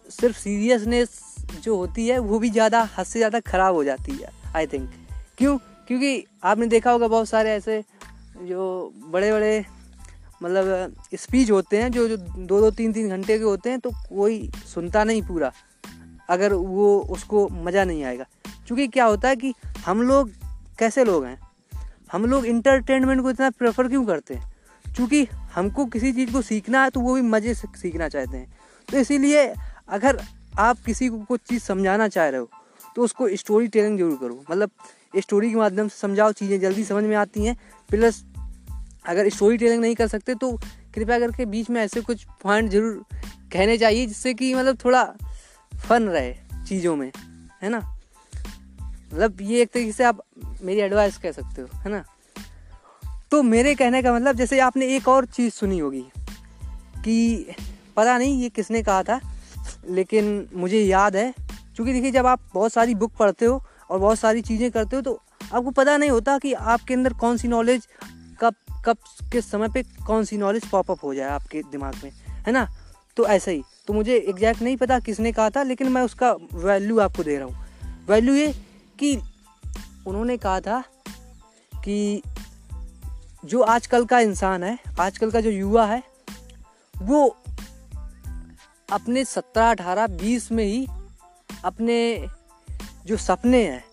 सिर्फ़ 0.10 0.38
सीरियसनेस 0.38 1.20
जो 1.64 1.76
होती 1.78 2.08
है, 2.08 2.18
वो 2.20 2.40
भी 2.40 2.50
ज़्यादा, 2.50 2.88
हद 2.98 3.06
से 3.06 3.20
ज़्यादा 3.20 3.40
ख़राब 3.42 3.76
हो 3.76 3.84
जाती 3.84 4.12
है 4.12 4.32
आई 4.56 4.68
थिंक 4.68 4.90
क्यों? 5.38 5.58
क्योंकि 5.92 6.24
आपने 6.44 6.66
देखा 6.68 6.92
होगा 6.92 7.08
बहुत 7.08 7.28
सारे 7.30 7.50
ऐसे 7.52 7.84
जो 8.42 8.92
बड़े 9.06 9.32
बड़े 9.32 9.66
मतलब 10.44 10.94
स्पीच 11.16 11.50
होते 11.52 11.82
हैं, 11.82 11.92
जो 11.92 12.08
जो 12.08 12.18
दो 12.18 12.60
दो 12.62 12.70
तीन 12.72 12.94
तीन 12.94 13.10
घंटे 13.10 13.38
के 13.38 13.44
होते 13.44 13.70
हैं 13.70 13.80
तो 13.80 13.90
कोई 14.10 14.50
सुनता 14.66 15.04
नहीं 15.04 15.22
पूरा। 15.22 15.52
अगर 16.30 16.54
वो, 16.54 17.00
उसको 17.00 17.48
मज़ा 17.50 17.84
नहीं 17.84 18.04
आएगा। 18.04 18.26
क्योंकि 18.68 18.88
क्या 18.88 19.06
होता 19.06 19.30
है 19.30 19.36
कि 19.36 19.54
हम 19.86 20.02
लोग 20.02 20.32
कैसे 20.80 21.04
लोग 21.06 21.26
हैं? 21.26 21.38
हम 22.12 22.26
लोग 22.26 22.46
इंटरटेनमेंट 22.46 23.22
को 23.22 23.30
इतना 23.30 23.50
प्रेफर 23.50 23.88
क्यों 23.88 24.06
करते 24.06 24.34
हैं? 24.34 24.54
क्योंकि 24.86 25.24
हमको 25.54 25.86
किसी 25.88 26.14
चीज़ 26.14 26.32
को 26.34 26.42
सीखना 26.44 26.84
है 26.84 26.90
तो 26.90 27.00
वो 27.00 27.16
भी 27.16 27.22
मज़े 27.22 27.54
से 27.54 27.68
सीखना 27.78 28.10
चाहते 28.10 28.38
हैं। 28.38 28.54
तो 28.90 28.98
इसीलिए 28.98 29.46
अगर 29.90 30.22
आप 30.60 30.80
किसी 30.86 31.10
को 31.10 31.20
कुछ 31.20 31.42
चीज़ 31.50 31.64
समझाना 31.64 32.08
चाह 32.08 32.30
रहे 32.30 32.40
हो 32.40 32.50
तो 32.96 33.02
उसको 33.02 33.36
स्टोरी 33.38 33.68
टेलिंग 33.68 33.98
ज़रूर 34.00 34.18
करो। 34.22 34.44
मतलब 34.52 34.72
स्टोरी 35.14 35.50
के 35.50 35.56
माध्यम 35.56 35.88
से 35.88 35.98
समझाओ, 35.98 36.32
चीज़ें 36.32 36.60
जल्दी 36.60 36.84
समझ 36.84 37.04
में 37.04 37.16
आती 37.16 37.46
हैं। 37.46 37.56
प्लस 37.90 38.24
अगर 39.06 39.30
स्टोरी 39.30 39.58
टेलिंग 39.58 39.82
नहीं 39.82 39.96
कर 39.96 40.08
सकते 40.08 40.36
तो 40.36 40.52
कृपया 40.96 41.20
करके 41.20 41.46
बीच 41.46 41.70
में 41.70 41.82
ऐसे 41.82 42.02
कुछ 42.02 42.26
पॉइंट 42.44 42.70
ज़रूर 42.72 43.06
कहने 43.54 43.78
चाहिए, 43.78 44.06
जिससे 44.06 44.34
कि 44.34 44.54
मतलब 44.56 44.78
थोड़ा 44.86 45.04
फन 45.80 46.04
रहे 46.04 46.34
चीज़ों 46.68 46.96
में, 46.96 47.12
है 47.62 47.70
ना? 47.70 47.80
मतलब 49.12 49.42
ये 49.42 49.62
एक 49.62 49.72
तरीके 49.72 49.92
से 49.92 50.04
आप 50.04 50.22
मेरी 50.62 50.82
एडवाइस 50.82 51.18
कह 51.18 51.32
सकते 51.32 51.62
हो, 51.62 51.68
है 51.76 51.90
ना? 51.90 52.04
तो 53.32 53.42
मेरे 53.44 53.74
कहने 53.76 54.02
का 54.04 54.14
मतलब 54.14 54.36
जैसे 54.36 54.60
आपने 54.60 54.88
एक 54.96 55.08
और 55.08 55.26
चीज़ 55.28 55.54
सुनी 55.54 55.80
होगी, 55.80 56.04
कि 56.98 57.56
पता 57.98 58.18
नहीं 58.18 58.42
ये 58.42 58.50
किसने 58.50 58.84
कहा 58.84 59.04
था, 59.04 59.20
लेकिन 59.90 60.48
मुझे 60.54 60.82
याद 60.82 61.16
है, 61.16 61.34
क्योंकि 61.76 61.94
देखिए 61.94 62.12
जब 62.12 62.26
आप 62.26 62.50
बहुत 62.54 62.74
सारी 62.74 62.96
बुक 62.96 63.14
पढ़ते 63.20 63.46
हो 63.46 63.64
और 63.92 64.00
बहुत 64.00 64.20
सारी 64.20 64.42
चीज़ें 64.42 64.70
करते 64.72 64.96
हो 64.96 65.02
तो 65.02 65.20
आपको 65.54 65.72
पता 65.72 65.98
नहीं 65.98 66.10
होता 66.10 66.38
कि 66.38 66.54
आपके 66.54 66.94
अंदर 66.94 67.14
कौन 67.14 67.38
सी 67.38 67.48
नॉलेज 67.48 67.88
कब 68.42 68.56
कब, 68.86 68.98
किस 69.32 69.52
समय 69.52 69.70
पे 69.70 69.84
कौन 70.08 70.24
सी 70.26 70.38
नॉलेज 70.38 70.66
पॉपअप 70.66 71.04
हो 71.04 71.14
जाए 71.14 71.30
आपके 71.30 71.62
दिमाग 71.62 71.96
में, 72.04 72.12
है 72.48 72.52
ना? 72.52 72.68
तो 73.18 73.26
ऐसा 73.26 73.52
ही। 73.52 73.62
तो 73.88 73.94
मुझे 73.94 74.16
एग्जैक्ट 74.18 74.62
नहीं 74.62 74.78
पता 74.78 75.00
किसने 75.00 75.32
कहा 75.32 75.50
था, 75.50 75.64
लेकिन 75.64 75.90
मैं 75.90 76.02
उसका 76.02 76.32
वैल्यू 76.54 77.00
आपको 77.00 77.24
दे 77.24 77.38
रहा 77.38 77.48
हूँ। 77.48 78.06
वैल्यू 78.08 78.34
ये 78.34 78.54
कि 79.00 79.16
उन्होंने 80.08 80.38
कहा 80.38 80.60
था 80.62 80.84
कि 81.84 82.22
जो 83.46 83.62
आजकल 83.62 84.06
का 84.06 84.20
इंसान 84.20 84.64
है, 84.64 84.78
आजकल 85.00 85.32
का 85.32 85.42
जो 85.42 85.50
युवा 85.50 85.86
है, 85.86 86.04
वो 86.96 87.38
अपने 88.92 89.26
सत्रह, 89.26 89.72
अठारह, 89.72 90.08
बीस 90.08 90.52
में 90.52 90.64
ही 90.64 90.88
अपने 91.66 92.28
जो 93.06 93.18
सपने 93.18 93.64
हैं 93.68 93.84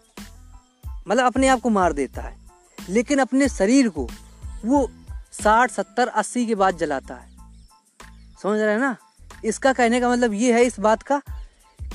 मतलब 1.09 1.25
अपने 1.25 1.49
आप 1.49 1.61
को 1.61 1.71
मार 1.71 1.93
देता 1.93 2.23
है, 2.23 2.37
लेकिन 2.89 3.19
अपने 3.19 3.49
शरीर 3.49 3.89
को 3.89 4.09
वो 4.65 4.89
साठ, 5.33 5.71
सत्तर, 5.71 6.09
अस्सी 6.09 6.47
के 6.47 6.55
बाद 6.55 6.77
जलाता 6.77 7.15
है। 7.15 7.37
समझ 8.43 8.61
रहे 8.61 8.73
हैं 8.73 8.81
ना? 8.81 8.97
इसका 9.45 9.73
कहने 9.73 10.01
का 10.01 10.11
मतलब 10.11 10.33
ये 10.33 10.53
है 10.53 10.65
इस 10.65 10.79
बात 10.81 11.03
का 11.03 11.21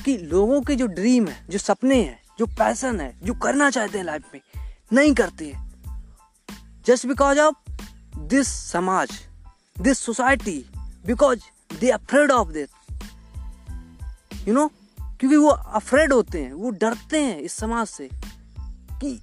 कि 0.05 0.17
लोगों 0.17 0.61
के 0.61 0.75
जो 0.75 0.87
ड्रीम 0.87 1.27
है, 1.27 1.45
जो 1.49 1.57
सपने 1.57 2.03
हैं, 2.03 2.19
जो 2.39 2.45
पैसन 2.45 3.01
है, 3.01 3.15
जो 3.23 3.33
करना 3.33 3.69
चाहते 3.69 3.97
हैं 3.97 4.05
लाइफ 4.05 4.33
में, 4.33 4.41
नहीं 4.93 5.13
करते 5.13 5.45
हैं। 5.45 5.63
जस्ट 6.85 7.05
बिकॉज़ 7.05 7.39
ऑफ़ 7.39 7.55
दिस 8.17 8.47
समाज 8.47 9.09
this 9.79 9.99
society 9.99 10.57
because 11.05 11.39
they 11.79 11.89
afraid 11.89 12.31
of 12.31 12.49
this 12.49 12.69
you 14.47 14.53
know 14.53 14.71
क्योंकि 15.23 15.37
वो 15.37 15.47
अफ्रेड 15.47 16.13
होते 16.13 16.43
हैं, 16.43 16.53
वो 16.53 16.69
डरते 16.69 17.23
हैं 17.23 17.37
इस 17.37 17.53
समाज 17.53 17.87
से 17.87 18.09
कि 19.01 19.21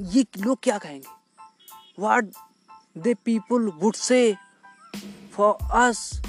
ये 0.00 0.26
लोग 0.38 0.58
क्या 0.62 0.78
कहेंगे? 0.78 1.08
What 1.98 2.24
the 2.98 3.16
people 3.24 3.68
would 3.68 3.94
say 3.94 4.36
for 5.32 5.58
us 5.72 6.22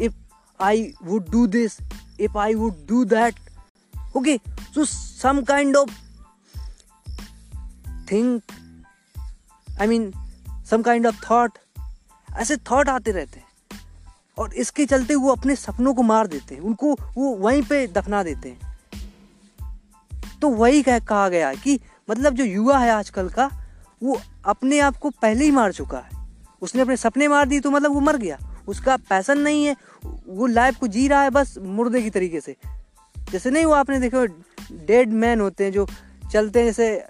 if 0.00 0.14
I 0.60 0.94
would 1.02 1.30
do 1.30 1.46
this 1.46 1.78
if 2.20 2.38
I 2.38 2.54
would 2.54 2.86
do 2.86 3.04
that 3.04 3.34
okay 4.16 4.40
so 4.74 4.84
some 4.84 5.42
kind 5.42 5.76
of 5.76 5.90
think 8.12 8.42
I 9.80 9.86
mean 9.86 10.12
some 10.70 10.82
kind 10.82 11.06
of 11.06 11.30
thought 11.30 11.58
ऐसे 12.36 12.56
थॉट 12.56 12.88
आते 12.88 13.10
रहते 13.10 13.40
हैं। 13.40 13.47
और 14.38 14.54
इसके 14.54 14.86
चलते 14.86 15.14
वो 15.14 15.30
अपने 15.30 15.56
सपनों 15.56 15.94
को 15.94 16.02
मार 16.02 16.26
देते 16.26 16.54
हैं। 16.54 16.62
उनको 16.62 16.92
वो 16.92 17.36
वहीं 17.36 17.62
पे 17.62 17.86
दफना 17.86 18.22
देते 18.22 18.48
हैं। 18.48 18.78
तो 20.42 20.48
वही 20.48 20.82
कह, 20.82 20.98
कहा 20.98 21.28
गया 21.28 21.54
कि 21.54 21.80
मतलब 22.10 22.34
जो 22.34 22.44
युवा 22.44 22.78
है 22.78 22.90
आजकल 22.90 23.28
का, 23.28 23.50
वो 24.02 24.20
अपने 24.44 24.78
आप 24.80 24.96
को 24.96 25.10
पहले 25.10 25.44
ही 25.44 25.50
मार 25.50 25.72
चुका 25.72 25.98
है। 25.98 26.28
उसने 26.62 26.82
अपने 26.82 26.96
सपने 26.96 27.28
मार 27.28 27.48
दिए 27.48 27.60
तो 27.60 27.70
मतलब 27.70 27.92
वो 27.92 28.00
मर 28.00 28.16
गया। 28.16 28.38
उसका 28.68 28.96
पैसन 28.96 29.38
नहीं 29.38 29.64
है। 29.64 29.76
वो 30.28 30.46
लाइफ 30.46 30.76
को 30.76 30.86
जी 30.86 31.08
रहा 31.08 31.22
है 31.22 31.30
बस 31.30 31.54
मुर्दे 31.58 32.02
की 32.02 32.10
तरीके 32.10 32.40
से। 32.40 32.56
जैसे 33.32 33.50
नहीं 33.50 33.64
वो 33.64 33.72
आपने 33.72 34.00
देखो, 34.00 34.24
डेड 34.86 35.12
मैन 35.12 35.40
होते 35.40 35.64
हैं 35.64 35.72
जो 35.72 35.86
चलते 36.32 36.58
हैं 36.58 36.66
जैसे 36.66 37.04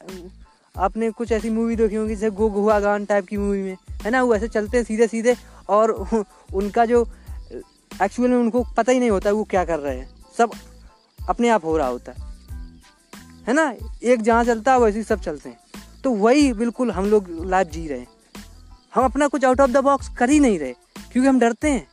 आपने 0.79 1.11
कुछ 1.11 1.33
ऐसी 1.33 1.51
मूवी 1.51 1.77
देखी 1.77 1.95
होगी, 1.95 2.15
जैसे 2.15 2.31
गो 2.31 2.51
गुआ 2.51 2.81
गान 2.81 3.05
टाइप 3.05 3.27
की 3.27 3.37
मूवी 3.37 3.63
में, 3.63 3.77
है 3.91 4.11
ना? 4.11 4.23
वो 4.23 4.35
ऐसे 4.35 4.49
चलते 4.49 4.77
हैं 4.77 4.85
सीधे 4.85 5.09
सीधे 5.09 5.37
और 5.69 6.07
उनका 6.55 6.85
जो 6.85 7.11
एक्चुअल 8.03 8.31
में 8.31 8.39
उनको 8.39 8.65
पता 8.77 8.93
ही 8.93 9.01
नहीं 9.01 9.11
होता 9.11 9.33
वो 9.33 9.45
क्या 9.45 9.65
कर 9.65 9.79
रहे 9.79 9.99
हैं। 9.99 10.25
सब 10.39 10.51
अपने 11.29 11.49
आप 11.49 11.65
हो 11.65 11.77
रहा 11.77 11.89
होता 11.89 12.13
है। 12.13 12.29
है 13.47 13.53
ना? 13.55 13.75
एक 14.03 14.23
जहाँ 14.23 14.45
चलता 14.45 14.73
है, 14.73 14.79
वैसे 14.79 14.99
ही 14.99 15.05
सब 15.05 15.21
चलते 15.21 15.49
हैं। 15.49 15.61
तो 16.05 16.11
वही 16.11 16.53
बिल्कुल 16.53 16.91
हम 16.91 17.05
लोग 17.05 17.45
लाइफ 17.45 17.67
जी 17.67 17.89
रहे 17.89 17.99
हैं। 17.99 18.07
हम 18.95 19.05
अपना 19.05 19.29
कुछ 19.29 19.45
आउट 19.45 19.61
ऑफ़ 19.61 19.71
द 19.71 19.77
बॉक्स 19.77 20.09
कर 20.09 20.31
ही 20.31 20.41
नहीं 20.41 20.59
रहे, 20.59 20.73
क्योंकि 21.13 21.29
हम 21.29 21.39
डरते 21.39 21.71
हैं। 21.71 21.89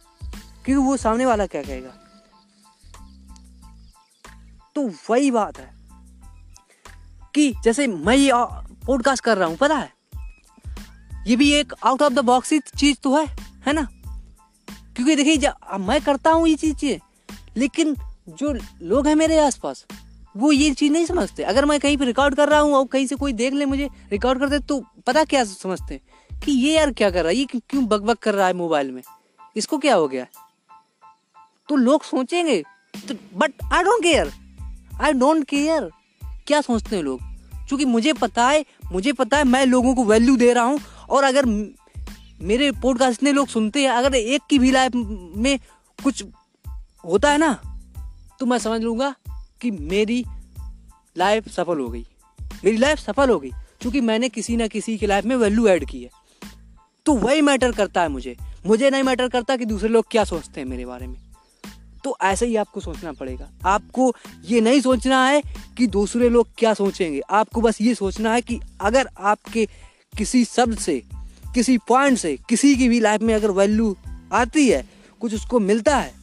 क्योंकि 0.65 0.87
वो 0.87 0.97
सामने 0.97 1.25
वाला 1.25 1.45
क्या 1.45 1.63
कहेगा? 1.63 1.89
तो 4.75 4.91
वही 5.09 5.31
बात 5.31 5.59
है 5.59 5.75
कि 7.35 7.53
जैसे 7.63 7.87
मैं 7.87 8.15
पॉडकास्ट 8.87 9.23
कर 9.23 9.37
रहा 9.37 9.47
हूँ, 9.47 9.57
पता 9.57 9.75
है? 9.75 9.93
ये 11.27 11.35
भी 11.35 11.51
एक 11.53 11.73
आउट 11.83 12.01
ऑफ़ 12.01 12.13
द 12.13 12.19
बॉक्स 12.19 12.53
चीज़ 12.77 12.97
तो 13.03 13.17
है 13.17 13.25
है 13.67 13.73
ना? 13.73 13.87
क्योंकि 14.95 15.15
देखिए 15.15 15.51
मैं 15.77 16.01
करता 16.01 16.31
हूँ 16.31 16.47
ये 16.47 16.55
चीज़, 16.55 16.95
लेकिन 17.57 17.95
जो 18.29 18.53
लोग 18.81 19.07
हैं 19.07 19.15
मेरे 19.15 19.39
आसपास, 19.39 19.85
वो 20.37 20.51
ये 20.51 20.73
चीज़ 20.73 20.93
नहीं 20.93 21.05
समझते। 21.05 21.43
अगर 21.43 21.65
मैं 21.65 21.79
कहीं 21.79 21.97
पर 21.97 22.05
रिकॉर्ड 22.05 22.35
कर 22.35 22.49
रहा 22.49 22.59
हूँ 22.59 22.73
और 22.73 22.87
कहीं 22.87 23.07
से 23.07 23.15
कोई 23.15 23.33
देख 23.33 23.53
ले 23.53 23.65
मुझे 23.65 23.89
रिकॉर्ड 24.11 24.39
करते 24.39 24.59
तो 24.59 24.83
पता 25.07 25.23
क्या 25.23 25.43
समझते? 25.43 26.01
कि 26.45 26.51
ये 26.51 26.75
यार 26.75 26.91
क्या 26.91 27.09
कर 27.11 27.23
रहा 27.23 27.29
है? 27.29 27.35
ये 27.35 27.45
क्यों 27.45 27.85
बक 27.85 28.01
बक 28.01 28.19
कर 28.19 28.33
रहा 28.33 28.47
है 28.47 28.53
मोबाइल 28.53 28.91
में? 28.91 29.01
इसको 29.55 29.77
क्या 29.77 29.95
हो 29.95 30.07
गया? 30.07 30.25
तो 31.69 31.75
लोग 31.75 32.03
सोचेंगे 32.03 32.63
तो 33.07 33.13
but 33.37 33.53
I 33.73 33.83
don't 33.83 34.03
care 34.03 34.31
I 35.01 35.13
don't 35.13 35.47
care 35.47 35.89
क्या 36.47 36.61
सोचते 36.61 36.95
हैं 36.95 37.03
लोग? 37.03 37.34
क्योंकि 37.67 37.85
मुझे 37.85 38.13
पता 38.13 38.47
है, 38.47 38.65
मुझे 38.91 39.13
पता 39.13 39.37
है 39.37 39.43
मैं 39.43 39.65
लोगों 39.65 39.93
को 39.95 40.03
वैल्यू 40.05 40.35
दे 40.37 40.51
रहा 40.53 40.63
हूँ 40.63 40.79
और 41.09 41.23
अगर 41.23 41.45
मेरे 42.41 42.71
पॉडकास्ट 42.71 43.19
इतने 43.19 43.31
लोग 43.31 43.47
सुनते 43.47 43.81
हैं, 43.81 43.89
अगर 43.89 44.15
एक 44.15 44.41
की 44.49 44.59
भी 44.59 44.71
लाइफ 44.71 44.91
में 45.37 45.57
कुछ 45.99 46.23
होता 47.03 47.31
है 47.31 47.37
ना 47.37 47.53
तो 48.39 48.45
मैं 48.45 48.57
समझ 48.57 48.81
लूँगा 48.81 49.13
कि 49.61 49.71
मेरी 49.71 50.23
लाइफ 51.15 51.47
सफल 51.49 51.79
हो 51.79 51.89
गई। 51.89 52.05
मेरी 52.65 52.77
लाइफ 52.77 52.99
सफल 52.99 53.29
हो 53.29 53.39
गई, 53.39 53.49
क्योंकि 53.81 54.01
मैंने 54.01 54.29
किसी 54.29 54.55
ना 54.57 54.67
किसी 54.67 54.97
की 54.97 55.07
लाइफ 55.07 55.25
में 55.25 55.35
वैल्यू 55.35 55.67
ऐड 55.67 55.85
की 55.85 56.01
है। 56.03 56.09
तो 57.05 57.13
वही 57.13 57.41
मैटर 57.41 57.71
करता 57.71 58.01
है 58.01 58.09
मुझे। 58.09 58.35
मुझे 58.65 58.89
नहीं 58.89 59.03
मैटर 59.03 59.27
करता 59.29 59.55
कि 59.55 59.65
दूसरे 59.65 59.89
लोग 59.89 60.05
क्या 60.11 60.23
सोचते 60.23 60.61
हैं 60.61 60.67
मेरे 60.67 60.85
बारे 60.85 61.07
में। 61.07 61.19
तो 62.05 62.15
ऐसे 62.23 62.45
ही 62.45 62.55
आपको 62.55 62.79
सोचना 62.79 63.11
पड़ेगा। 63.11 63.49
आपको 63.65 64.13
ये 64.45 64.61
नहीं 64.61 64.81
सोचना 64.81 65.23
है 65.25 65.41
कि 65.77 65.87
दूसरे 65.87 66.29
लोग 66.29 66.47
क्या 66.57 66.73
सोचेंगे। 66.73 67.21
आपको 67.31 67.61
बस 67.61 67.81
ये 67.81 67.93
सोचना 67.95 68.33
है 68.33 68.41
कि 68.41 68.59
अगर 68.81 69.09
आपके 69.19 69.65
किसी 70.13 70.43
शब्द 70.45 70.77
से, 70.79 71.01
किसी 71.53 71.77
पॉइंट 71.87 72.17
से, 72.17 72.35
किसी 72.49 72.75
की 72.75 72.89
भी 72.89 72.99
लाइफ 72.99 73.21
में 73.21 73.33
अगर 73.33 73.51
वैल्यू 73.51 73.95
आती 74.33 74.67
है, 74.69 74.83
कुछ 75.21 75.33
उसको 75.33 75.59
मिलता 75.59 75.97
है 75.97 76.13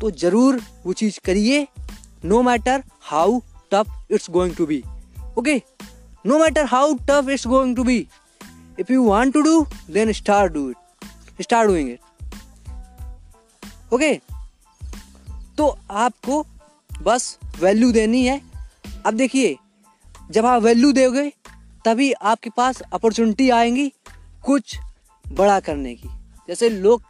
तो 0.00 0.10
ज़रूर 0.12 0.60
वो 0.84 0.92
चीज़ 0.92 1.18
करिए 1.24 1.66
no 2.24 2.42
matter 2.42 2.82
how 3.02 3.38
tough 3.72 4.10
it's 4.10 4.30
going 4.30 4.54
to 4.56 4.66
be 4.66 4.82
okay 5.38 5.56
no 6.24 6.38
matter 6.38 6.64
how 6.66 6.94
tough 7.10 7.28
it's 7.30 7.46
going 7.46 7.76
to 7.76 7.84
be 7.84 7.98
if 8.80 8.92
you 8.92 9.04
want 9.04 9.32
to 9.34 9.40
do 9.40 9.66
then 9.90 10.12
start 10.12 10.52
do 10.52 10.68
it 10.70 11.42
start 11.42 11.68
doing 11.68 11.90
it 11.90 12.00
okay 13.94 14.12
तो 15.58 15.66
आपको 15.90 16.44
बस 17.02 17.38
वैल्यू 17.60 17.90
देनी 17.92 18.24
है। 18.26 18.40
अब 19.06 19.14
देखिए, 19.14 19.56
जब 20.30 20.46
आप 20.46 20.62
value 20.62 20.92
दोगे, 20.92 21.32
तभी 21.84 22.12
आपके 22.12 22.50
पास 22.50 22.80
अपॉर्चुनिटी 22.82 23.48
आएँगी 23.50 23.92
कुछ 24.44 24.76
बड़ा 25.24 25.58
करने 25.60 25.94
की। 25.94 26.08
जैसे 26.48 26.68
लोग 26.70 27.02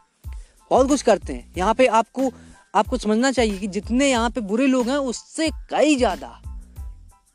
बहुत 0.71 0.87
कुछ 0.87 1.01
करते 1.01 1.33
हैं। 1.33 1.53
यहाँ 1.57 1.73
पे 1.73 1.85
आपको 1.87 2.31
आपको 2.73 2.97
समझना 2.97 3.31
चाहिए 3.31 3.57
कि 3.57 3.67
जितने 3.67 4.09
यहाँ 4.09 4.29
पे 4.29 4.41
बुरे 4.41 4.67
लोग 4.67 4.89
हैं, 4.89 4.97
उससे 4.97 5.49
कई 5.69 5.95
ज़्यादा 5.95 6.27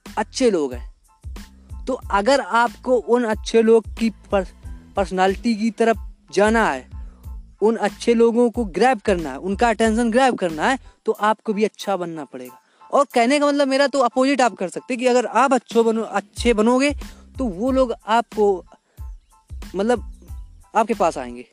अच्छे 0.07 0.50
लोग 0.50 0.75
हैं। 0.75 1.85
तो 1.87 1.95
अगर 2.12 2.40
आपको 2.40 2.97
उन 2.97 3.25
अच्छे 3.25 3.62
लोग 3.62 3.87
की 3.99 4.11
पर्सनालिटी 4.33 5.55
की 5.55 5.71
तरफ़ 5.71 5.99
जाना 6.33 6.64
है 6.71 6.88
उन 7.62 7.76
अच्छे 7.76 8.14
लोगों 8.14 8.50
को 8.50 8.64
ग्रैब 8.64 8.99
करना 8.99 9.31
है, 9.31 9.37
उनका 9.37 9.69
अटेंशन 9.69 10.11
ग्रैब 10.11 10.35
करना 10.35 10.69
है 10.69 10.79
तो 11.07 11.12
आपको 11.12 11.52
भी 11.52 11.64
अच्छा 11.64 11.97
बनना 11.97 12.25
पड़ेगा। 12.25 12.61
और 12.93 13.07
कहने 13.14 13.40
का 13.40 13.47
मतलब 13.47 13.69
मेरा 13.69 13.87
तो 13.87 13.99
अपोजिट 13.99 14.40
आप 14.40 14.55
कर 14.55 14.69
सकते 14.69 14.97
कि 14.97 15.07
अगर 15.07 15.26
आप 15.26 15.52
अच्छो 15.52 15.85
बनो, 15.85 16.02
अच्छे 16.02 16.55
बनोगे 16.55 16.90
तो 17.38 17.45
वो 17.45 17.71
लोग 17.71 17.95
आपको 18.07 18.64
मतलब 19.76 20.12
आपके 20.76 20.95
पास 20.95 21.19
आएँगे। 21.19 21.49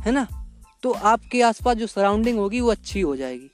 है 0.00 0.12
ना? 0.12 0.26
तो 0.82 0.90
आपके 0.90 1.42
आसपास 1.42 1.76
जो 1.76 1.86
सराउंडिंग 1.86 2.38
होगी, 2.38 2.60
वो 2.60 2.70
अच्छी 2.70 3.00
हो 3.00 3.16
जाएगी। 3.16 3.50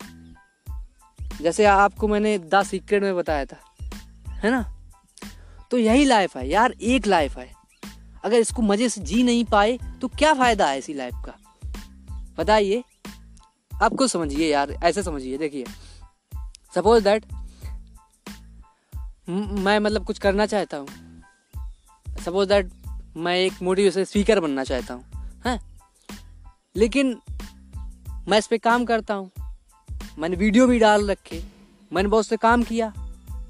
जैसे 1.43 1.65
आपको 1.65 2.09
मैंने 2.09 2.39
द 2.39 2.63
सीक्रेट 2.63 3.03
में 3.03 3.17
बताया 3.17 3.45
था। 3.45 3.57
है 4.31 4.51
ना? 4.51 4.73
तो 5.71 5.79
यही 5.79 6.05
लाइफ 6.05 6.37
है 6.37 6.49
यार, 6.49 6.73
एक 6.73 7.07
लाइफ 7.07 7.39
है। 7.39 7.56
अगर 8.27 8.37
इसको 8.37 8.63
मज़े 8.63 8.89
से 8.89 9.01
जी 9.01 9.23
नहीं 9.23 9.45
पाए 9.45 9.79
तो 10.01 10.09
क्या 10.09 10.33
फ़ायदा 10.35 10.67
है 10.67 10.79
इसी 10.79 10.95
लाइफ 10.95 11.15
का? 11.27 11.35
बताइए। 12.39 12.83
आपको 13.73 14.07
समझिए 14.09 14.51
यार, 14.53 14.71
ऐसे 14.73 15.03
समझिए, 15.03 15.39
देखिए। 15.39 15.65
सपोज़ 16.75 17.05
दैट 17.05 17.25
मैं 19.29 19.79
मतलब 19.79 20.05
कुछ 20.05 20.19
करना 20.19 20.47
चाहता 20.47 20.77
हूँ। 20.77 20.89
सपोज़ 22.25 22.49
दैट 22.49 22.71
मैं 23.17 23.37
एक 23.37 23.63
मोटिवेशन 23.63 24.05
स्पीकर 24.05 24.41
बनना 24.41 24.65
चाहता 24.65 24.95
हूँ, 24.95 25.05
हैं? 25.47 25.59
लेकिन 26.77 27.17
मैं 28.29 28.39
इस 28.39 28.47
पर 28.47 28.59
काम 28.59 28.85
करता 28.85 29.15
हूँ। 29.15 29.31
मैंने 30.19 30.37
वीडियो 30.37 30.67
भी 30.67 30.79
डाल 30.79 31.11
रखे, 31.11 31.43
मैंने 31.93 32.09
बहुत 32.09 32.27
से 32.27 32.37
काम 32.37 32.63
किया 32.63 32.93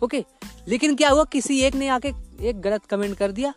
ओके 0.04 0.24
लेकिन 0.68 0.94
क्या 0.96 1.10
हुआ, 1.10 1.24
किसी 1.24 1.60
एक 1.60 1.74
ने 1.74 1.88
आके 1.88 2.12
एक 2.40 2.60
गलत 2.60 2.84
कमेंट 2.84 3.16
कर 3.18 3.32
दिया? 3.32 3.54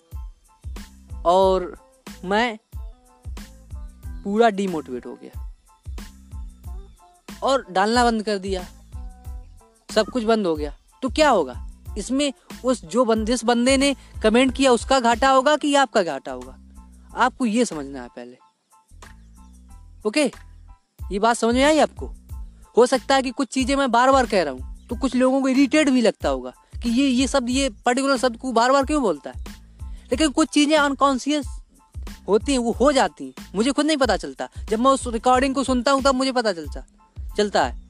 और 1.26 1.78
मैं 2.26 2.58
पूरा 4.24 4.50
डीमोटिवेट 4.50 5.06
हो 5.06 5.18
गया। 5.24 5.46
और 7.44 7.66
डालना 7.72 8.04
बंद 8.04 8.24
कर 8.24 8.38
दिया। 8.38 8.64
सब 9.96 10.06
कुछ 10.06 10.24
बंद 10.24 10.46
हो 10.46 10.56
गया। 10.56 10.78
तो 11.02 11.10
क्या 11.10 11.30
होगा? 11.30 11.68
इसमें 11.98 12.34
उस 12.66 12.86
जो 12.86 13.06
बंद 13.06 13.28
जिस 13.28 13.44
बंदे 13.46 13.78
ने 13.78 13.96
कमेंट 14.24 14.56
किया, 14.56 14.72
उसका 14.72 15.00
घाटा 15.00 15.30
होगा 15.30 15.56
कि 15.58 15.76
आपका 15.76 16.04
घाटा 16.04 16.32
होगा? 16.32 16.60
आपको 17.16 17.46
ये 17.46 17.66
समझना 17.66 18.02
है 18.02 18.08
पहले। 18.08 18.38
ओके 20.08 20.32
ये 21.12 21.20
बात 21.20 21.38
समझ 21.38 21.56
में 21.56 21.64
आई 21.64 21.80
आपको? 21.80 22.14
हो 22.78 22.86
सकता 22.86 23.16
है 23.16 23.22
कि 23.22 23.32
कुछ 23.32 23.48
चीज़ें 23.48 23.76
मैं 23.76 23.92
बार 23.92 24.12
बार 24.12 24.26
कह 24.26 24.44
रहा 24.44 24.54
हूँ 24.54 24.88
तो 24.88 24.96
कुछ 24.96 25.16
लोगों 25.16 25.42
को 25.42 25.48
इरिटेट 25.48 25.90
भी 25.90 26.02
लगता 26.02 26.30
होगा 26.30 26.54
कि 26.84 26.90
ये 26.90 27.08
ये 27.08 27.28
शब्द 27.28 27.50
ये 27.50 27.70
पर्टिकुलर 27.70 28.18
शब्द 28.18 28.38
को 28.38 28.52
बार 28.52 28.72
बार 28.72 28.86
क्यों 28.86 29.02
बोलता 29.02 29.30
है? 29.30 29.59
लेकिन 30.12 30.30
कुछ 30.30 30.50
चीज़ें 30.50 30.78
अनकॉन्सियस 30.78 31.48
होती 32.28 32.51
हैं, 32.51 32.60
वो 32.60 32.72
हो 32.72 32.92
जाती 32.92 33.34
मुझे 33.56 33.72
खुद 33.72 33.86
नहीं 33.86 33.98
पता 33.98 34.18
चलता। 34.18 34.50
जब 34.70 34.80
मैं 34.80 34.92
उस 34.92 35.08
रिकॉर्डिंग 35.08 35.56
को 35.56 35.63
सुनता 35.63 35.92
हूँ, 35.92 36.01
तब 36.01 36.16
मुझे 36.16 36.32
पता 36.32 36.54
चलता 36.54 36.84
चलता 37.38 37.66
है। 37.66 37.89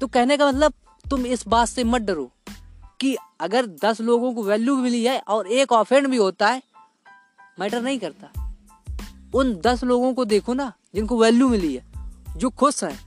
तो 0.00 0.06
कहने 0.06 0.36
का 0.36 0.48
मतलब 0.48 0.72
तुम 1.10 1.26
इस 1.26 1.48
बात 1.48 1.68
से 1.68 1.84
मत 1.84 2.02
डरो 2.02 2.30
कि 3.00 3.16
अगर 3.40 3.66
दस 3.66 4.00
लोगों 4.00 4.34
को 4.34 4.42
वैल्यू 4.42 4.76
मिली 4.76 5.04
है 5.04 5.18
और 5.18 5.46
एक 5.46 5.72
ऑफेंड 5.72 6.08
भी 6.08 6.16
होता 6.16 6.48
है 6.48 6.62
मैटर 7.60 7.82
नहीं 7.82 7.98
करता। 7.98 8.54
उन 9.34 9.54
दस 9.54 9.84
लोगों 9.84 10.14
को 10.14 10.24
देखो 10.24 10.54
ना, 10.54 10.72
जिनको 10.94 11.18
वैल्यू 11.18 11.48
मिली 11.48 11.74
है, 11.74 11.84
जो 12.36 12.50
खुश 12.50 12.84
हैं। 12.84 13.06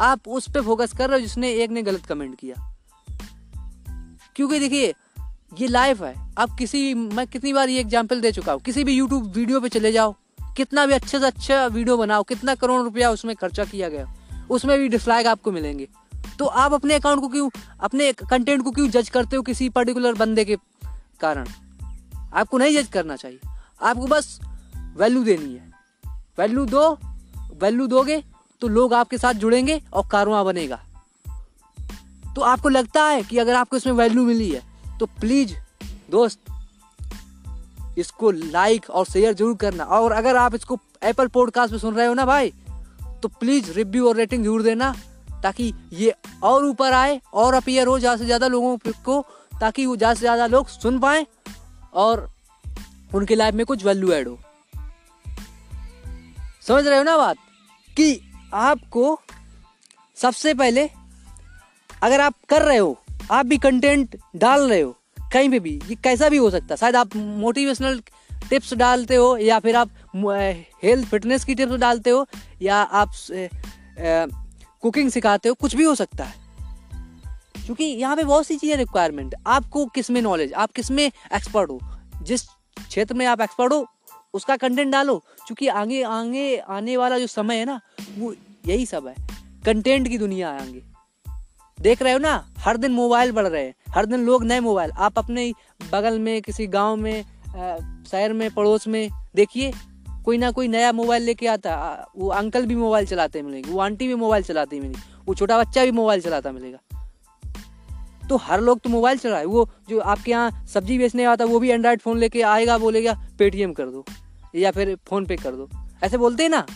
आप 0.00 0.28
उस 0.28 0.50
पर 0.50 0.62
फोकस 0.62 0.92
कर 0.98 1.10
रहे 1.10 1.20
हो 1.20 1.26
जिसने 1.26 1.52
एक 1.52 1.70
ने 1.70 1.82
गलत 1.82 2.06
कमेंट 2.06 2.38
किया। 2.38 2.74
क्योंकि 4.36 4.58
देखिए 4.58 4.94
ये 5.58 5.66
लाइफ 5.66 6.02
है। 6.02 6.14
आप 6.38 6.56
किसी, 6.58 6.94
मैं 6.94 7.26
कितनी 7.26 7.52
बार 7.52 7.68
ये 7.68 7.80
एग्ज़ाम्पल 7.80 8.20
दे 8.20 8.32
चुका 8.32 8.52
हूँ। 8.52 8.60
किसी 8.60 8.84
भी 8.84 8.92
यूट्यूब 8.92 9.32
वीडियो 9.32 9.60
पे 9.60 9.68
चले 9.68 9.92
जाओ, 9.92 10.14
कितना 10.56 10.86
भी 10.86 10.92
अच्छे 10.92 11.18
से 11.18 11.26
अच्छा 11.26 11.66
वीडियो 11.66 11.96
बनाओ, 11.96 12.22
कितना 12.22 12.54
करोड़ 12.54 12.80
रुपया 12.82 13.10
उसमें 13.10 13.34
खर्चा 13.36 13.64
किया 13.64 13.88
गया, 13.88 14.06
उसमें 14.50 14.78
भी 14.78 14.88
डिसलाइक 14.88 15.26
आपको 15.26 15.52
मिलेंगे। 15.52 15.88
तो 16.38 16.46
आप 16.46 16.72
अपने 16.72 16.94
अकाउंट 16.94 17.20
को 17.20 17.28
क्यों, 17.28 17.48
अपने 17.80 18.12
कंटेंट 18.12 18.62
को 18.62 18.70
क्यों 18.70 18.88
जज 18.88 19.08
करते 19.08 19.36
हो 19.36 19.42
किसी 19.42 19.68
पर्टिकुलर 19.68 20.14
बंदे 20.14 20.44
के 20.44 20.56
कारण? 21.20 21.48
आपको 22.34 22.58
नहीं 22.58 22.76
जज 22.76 22.88
करना 22.88 23.16
चाहिए। 23.16 23.38
आपको 23.82 24.06
बस 24.06 24.38
वैल्यू 24.96 25.22
देनी 25.24 25.54
है। 25.54 25.72
वैल्यू 26.38 26.64
दो 26.66 26.90
वैल्यू 27.60 27.86
दोगे 27.86 28.22
तो 28.62 28.68
लोग 28.68 28.94
आपके 28.94 29.18
साथ 29.18 29.34
जुड़ेंगे 29.34 29.80
और 29.92 30.08
कारवां 30.10 30.44
बनेगा। 30.44 30.80
तो 32.36 32.42
आपको 32.42 32.68
लगता 32.68 33.04
है 33.04 33.22
कि 33.22 33.38
अगर 33.38 33.54
आपको 33.54 33.76
इसमें 33.76 33.92
वैल्यू 33.94 34.24
मिली 34.24 34.50
है 34.50 34.62
तो 35.04 35.08
प्लीज़ 35.20 35.52
दोस्त, 36.10 36.38
इसको 37.98 38.30
लाइक 38.30 38.88
और 38.90 39.04
शेयर 39.06 39.32
ज़रूर 39.34 39.56
करना। 39.56 39.84
और 39.84 40.12
अगर 40.12 40.36
आप 40.36 40.54
इसको 40.54 40.78
एप्पल 41.02 41.28
पॉडकास्ट 41.28 41.72
पे 41.72 41.78
सुन 41.78 41.94
रहे 41.94 42.06
हो 42.06 42.14
ना 42.14 42.24
भाई 42.26 42.52
तो 43.22 43.28
प्लीज़ 43.30 43.70
रिव्यू 43.72 44.08
और 44.08 44.16
रेटिंग 44.16 44.44
ज़रूर 44.44 44.62
देना, 44.62 44.94
ताकि 45.42 45.72
ये 45.92 46.14
और 46.42 46.64
ऊपर 46.64 46.92
आए 46.92 47.20
और 47.34 47.54
अपियर 47.54 47.86
हो 47.86 47.98
ज़्यादा 47.98 48.16
से 48.16 48.24
ज़्यादा 48.24 48.48
लोगों 48.48 48.76
को, 49.04 49.20
ताकि 49.60 49.86
वो 49.86 49.96
ज़्यादा 49.96 50.14
से 50.14 50.20
ज़्यादा 50.20 50.46
लोग 50.46 50.68
सुन 50.68 50.98
पाए 51.00 51.26
और 51.94 52.28
उनके 53.10 53.34
लाइफ 53.34 53.54
में 53.54 53.66
कुछ 53.66 53.84
वैल्यू 53.84 54.12
ऐड 54.12 54.28
हो। 54.28 54.38
समझ 56.62 56.86
रहे 56.86 56.98
हो 56.98 57.04
ना 57.04 57.16
बात? 57.16 57.36
कि 57.96 58.20
आपको 58.54 59.18
सबसे 60.16 60.54
पहले, 60.54 60.90
अगर 62.02 62.20
आप 62.20 62.34
कर 62.48 62.62
रहे 62.62 62.78
हो 62.78 62.98
आप 63.30 63.46
भी 63.46 63.58
कंटेंट 63.58 64.16
डाल 64.36 64.68
रहे 64.68 64.80
हो, 64.80 64.94
कहीं 65.32 65.48
पे 65.50 65.60
भी, 65.60 65.80
ये 65.88 65.94
कैसा 65.94 66.28
भी 66.28 66.36
हो 66.36 66.50
सकता 66.50 66.66
है 66.70 66.76
शायद 66.76 66.96
आप 66.96 67.16
मोटिवेशनल 67.16 68.00
टिप्स 68.50 68.74
डालते 68.74 69.14
हो, 69.14 69.36
या 69.36 69.58
फिर 69.58 69.76
आप 69.76 69.90
हेल्थ 70.82 71.08
फिटनेस 71.08 71.44
की 71.44 71.54
टिप्स 71.54 71.74
डालते 71.74 72.10
हो, 72.10 72.26
या 72.62 72.76
आप 72.76 73.12
कुकिंग 74.82 75.10
सिखाते 75.10 75.48
हो, 75.48 75.54
कुछ 75.54 75.74
भी 75.76 75.84
हो 75.84 75.94
सकता 75.94 76.24
है। 76.24 76.42
क्योंकि 77.56 77.84
यहाँ 77.84 78.16
पे 78.16 78.24
बहुत 78.24 78.46
सी 78.46 78.56
चीज़ें 78.56 78.76
रिक्वायरमेंट 78.76 79.34
आपको 79.46 79.84
किसमें 79.86 80.20
नॉलेज 80.22 80.52
आप 80.52 80.72
किसमें 80.72 81.04
एक्सपर्ट 81.04 81.70
हो, 81.70 81.80
जिस 82.22 82.42
क्षेत्र 82.42 83.14
में 83.14 83.26
आप 83.26 83.40
एक्सपर्ट 83.40 83.72
हो, 83.72 83.86
उसका 84.34 84.56
कंटेंट 84.56 84.92
डालो, 84.92 85.18
क्योंकि 85.46 85.68
आगे 85.68 86.02
आगे 86.02 86.56
आने 86.58 86.96
वाला 86.96 87.18
जो 87.18 87.26
समय 87.26 87.56
है 87.56 87.64
ना, 87.64 87.80
वो 88.18 88.34
यही 88.66 88.86
सब 88.86 89.06
है 89.06 89.14
कंटेंट 89.64 90.08
की 90.08 90.18
दुनिया 90.18 90.50
आगे। 90.50 90.93
देख 91.78 92.02
रहे 92.02 92.12
हो 92.12 92.18
ना, 92.18 92.34
हर 92.58 92.76
दिन 92.76 92.92
मोबाइल 92.92 93.32
बढ़ 93.32 93.46
रहे 93.46 93.64
हैं। 93.64 93.74
हर 93.88 94.06
दिन 94.06 94.20
लोग 94.20 94.44
नए 94.44 94.60
मोबाइल 94.60 94.90
आप 94.90 95.18
अपने 95.18 95.52
बगल 95.92 96.18
में, 96.18 96.40
किसी 96.42 96.66
गाँव 96.66 96.96
में 96.96 97.22
शहर 98.04 98.32
में, 98.32 98.50
पड़ोस 98.50 98.86
में, 98.88 99.08
देखिए, 99.36 99.72
कोई 100.24 100.38
ना 100.38 100.50
कोई 100.50 100.68
नया 100.68 100.92
मोबाइल 100.92 101.22
लेके 101.22 101.46
आता 101.46 101.74
वो 102.16 102.28
अंकल 102.30 102.66
भी 102.66 102.74
मोबाइल 102.74 103.06
चलाते 103.06 103.42
मिलेंगे, 103.42 103.70
वो 103.70 103.80
आंटी 103.80 104.08
भी 104.08 104.14
मोबाइल 104.14 104.42
चलाती 104.42 104.80
मिलेगी, 104.80 105.02
वो 105.26 105.34
छोटा 105.34 105.58
बच्चा 105.58 105.84
भी 105.84 105.90
मोबाइल 105.90 106.20
चलाता 106.20 106.52
मिलेगा। 106.52 106.78
तो 108.28 108.36
हर 108.36 108.60
लोग 108.60 108.80
तो 108.80 108.90
मोबाइल 108.90 109.18
चला 109.18 109.38
है। 109.38 109.44
वो 109.44 109.68
जो 109.88 109.98
आपके 110.00 110.30
यहाँ 110.30 110.66
सब्ज़ी 110.66 110.98
बेचने 110.98 111.24
आता 111.24 111.44
वो 111.44 111.58
भी 111.58 111.70
एंड्रॉयड 111.70 112.00
फ़ोन 112.00 112.18
लेके 112.18 112.42
आएगा, 112.42 112.78
बोलेगा 112.78 113.12
पेटीएम 113.38 113.72
कर 113.72 113.86
दो, 113.86 114.04
या 114.54 114.70
फिर 114.70 114.96
फ़ोन 115.08 115.26
पे 115.26 115.36
कर 115.36 115.52
दो। 115.52 115.68
ऐसे 116.04 116.18
बोलते 116.18 116.42
हैं 116.42 116.50
ना। 116.50 116.66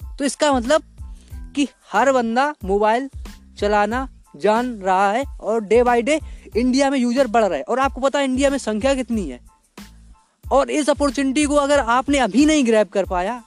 तो 0.00 0.24
इसका 0.24 0.52
मतलब 0.52 0.82
कि 1.56 1.68
हर 1.92 2.12
बंदा 2.12 2.54
मोबाइल 2.64 3.08
चलाना 3.58 4.08
जान 4.34 4.72
रहा 4.74 5.10
है 5.12 5.24
और 5.40 5.60
डे 5.60 5.82
बाई 5.82 6.02
डे 6.02 6.18
इंडिया 6.56 6.90
में 6.90 6.98
यूज़र 6.98 7.26
बढ़ 7.26 7.44
रहा 7.44 7.56
है। 7.56 7.62
और 7.62 7.78
आपको 7.78 8.00
पता 8.00 8.18
है 8.18 8.24
इंडिया 8.24 8.50
में 8.50 8.58
संख्या 8.58 8.94
कितनी 8.94 9.28
है? 9.28 9.40
और 10.44 10.70
इस 10.70 10.90
अपॉर्चुनिटी 10.90 11.44
को 11.44 11.54
अगर 11.54 11.78
आपने 11.78 12.18
अभी 12.18 12.46
नहीं 12.46 12.66
ग्रैब 12.66 12.88
कर 12.88 13.06
पाया 13.06 13.42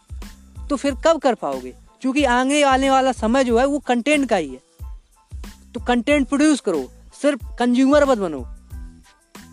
तो 0.70 0.75
फिर 0.75 0.96
कब 1.06 1.20
कर 1.20 1.36
पाओगे? 1.36 1.74
क्योंकि 2.02 2.24
आगे 2.25 2.62
आने 2.63 2.90
वाला 2.90 3.12
समय 3.12 3.44
जो 3.44 3.58
है 3.60 3.66
वो 3.66 3.80
कंटेंट 3.80 4.30
का 4.30 4.36
ही 4.36 4.50
है। 4.50 4.62
तो 5.74 5.80
कंटेंट 5.80 6.28
प्रोड्यूस 6.28 6.60
करो। 6.60 6.90
सिर्फ़ 7.22 7.44
कंज्यूमर 7.60 8.06
मत 8.06 8.18
बनो। 8.18 8.46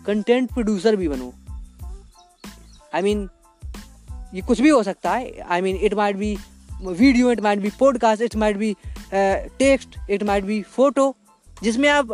कंटेंट 0.05 0.51
प्रोड्यूसर 0.53 0.95
भी 0.95 1.07
बनो। 1.07 1.33
आई 2.93 3.01
I 3.01 3.03
मीन 3.03 3.19
mean, 3.19 4.35
ये 4.35 4.41
कुछ 4.41 4.61
भी 4.61 4.69
हो 4.69 4.81
सकता 4.83 5.11
है। 5.11 5.39
I 5.41 5.61
mean 5.61 5.75
it 5.75 5.93
might 5.93 6.15
be 6.15 6.35
video 6.81 7.31
it 7.31 7.41
might 7.41 7.59
be 7.59 7.69
podcast 7.79 8.21
it 8.21 8.35
might 8.35 8.57
be 8.57 8.75
text 9.13 9.97
it 10.09 10.23
might 10.23 10.43
be 10.43 10.61
photo 10.61 11.15
जिसमें 11.63 11.89
आप 11.89 12.11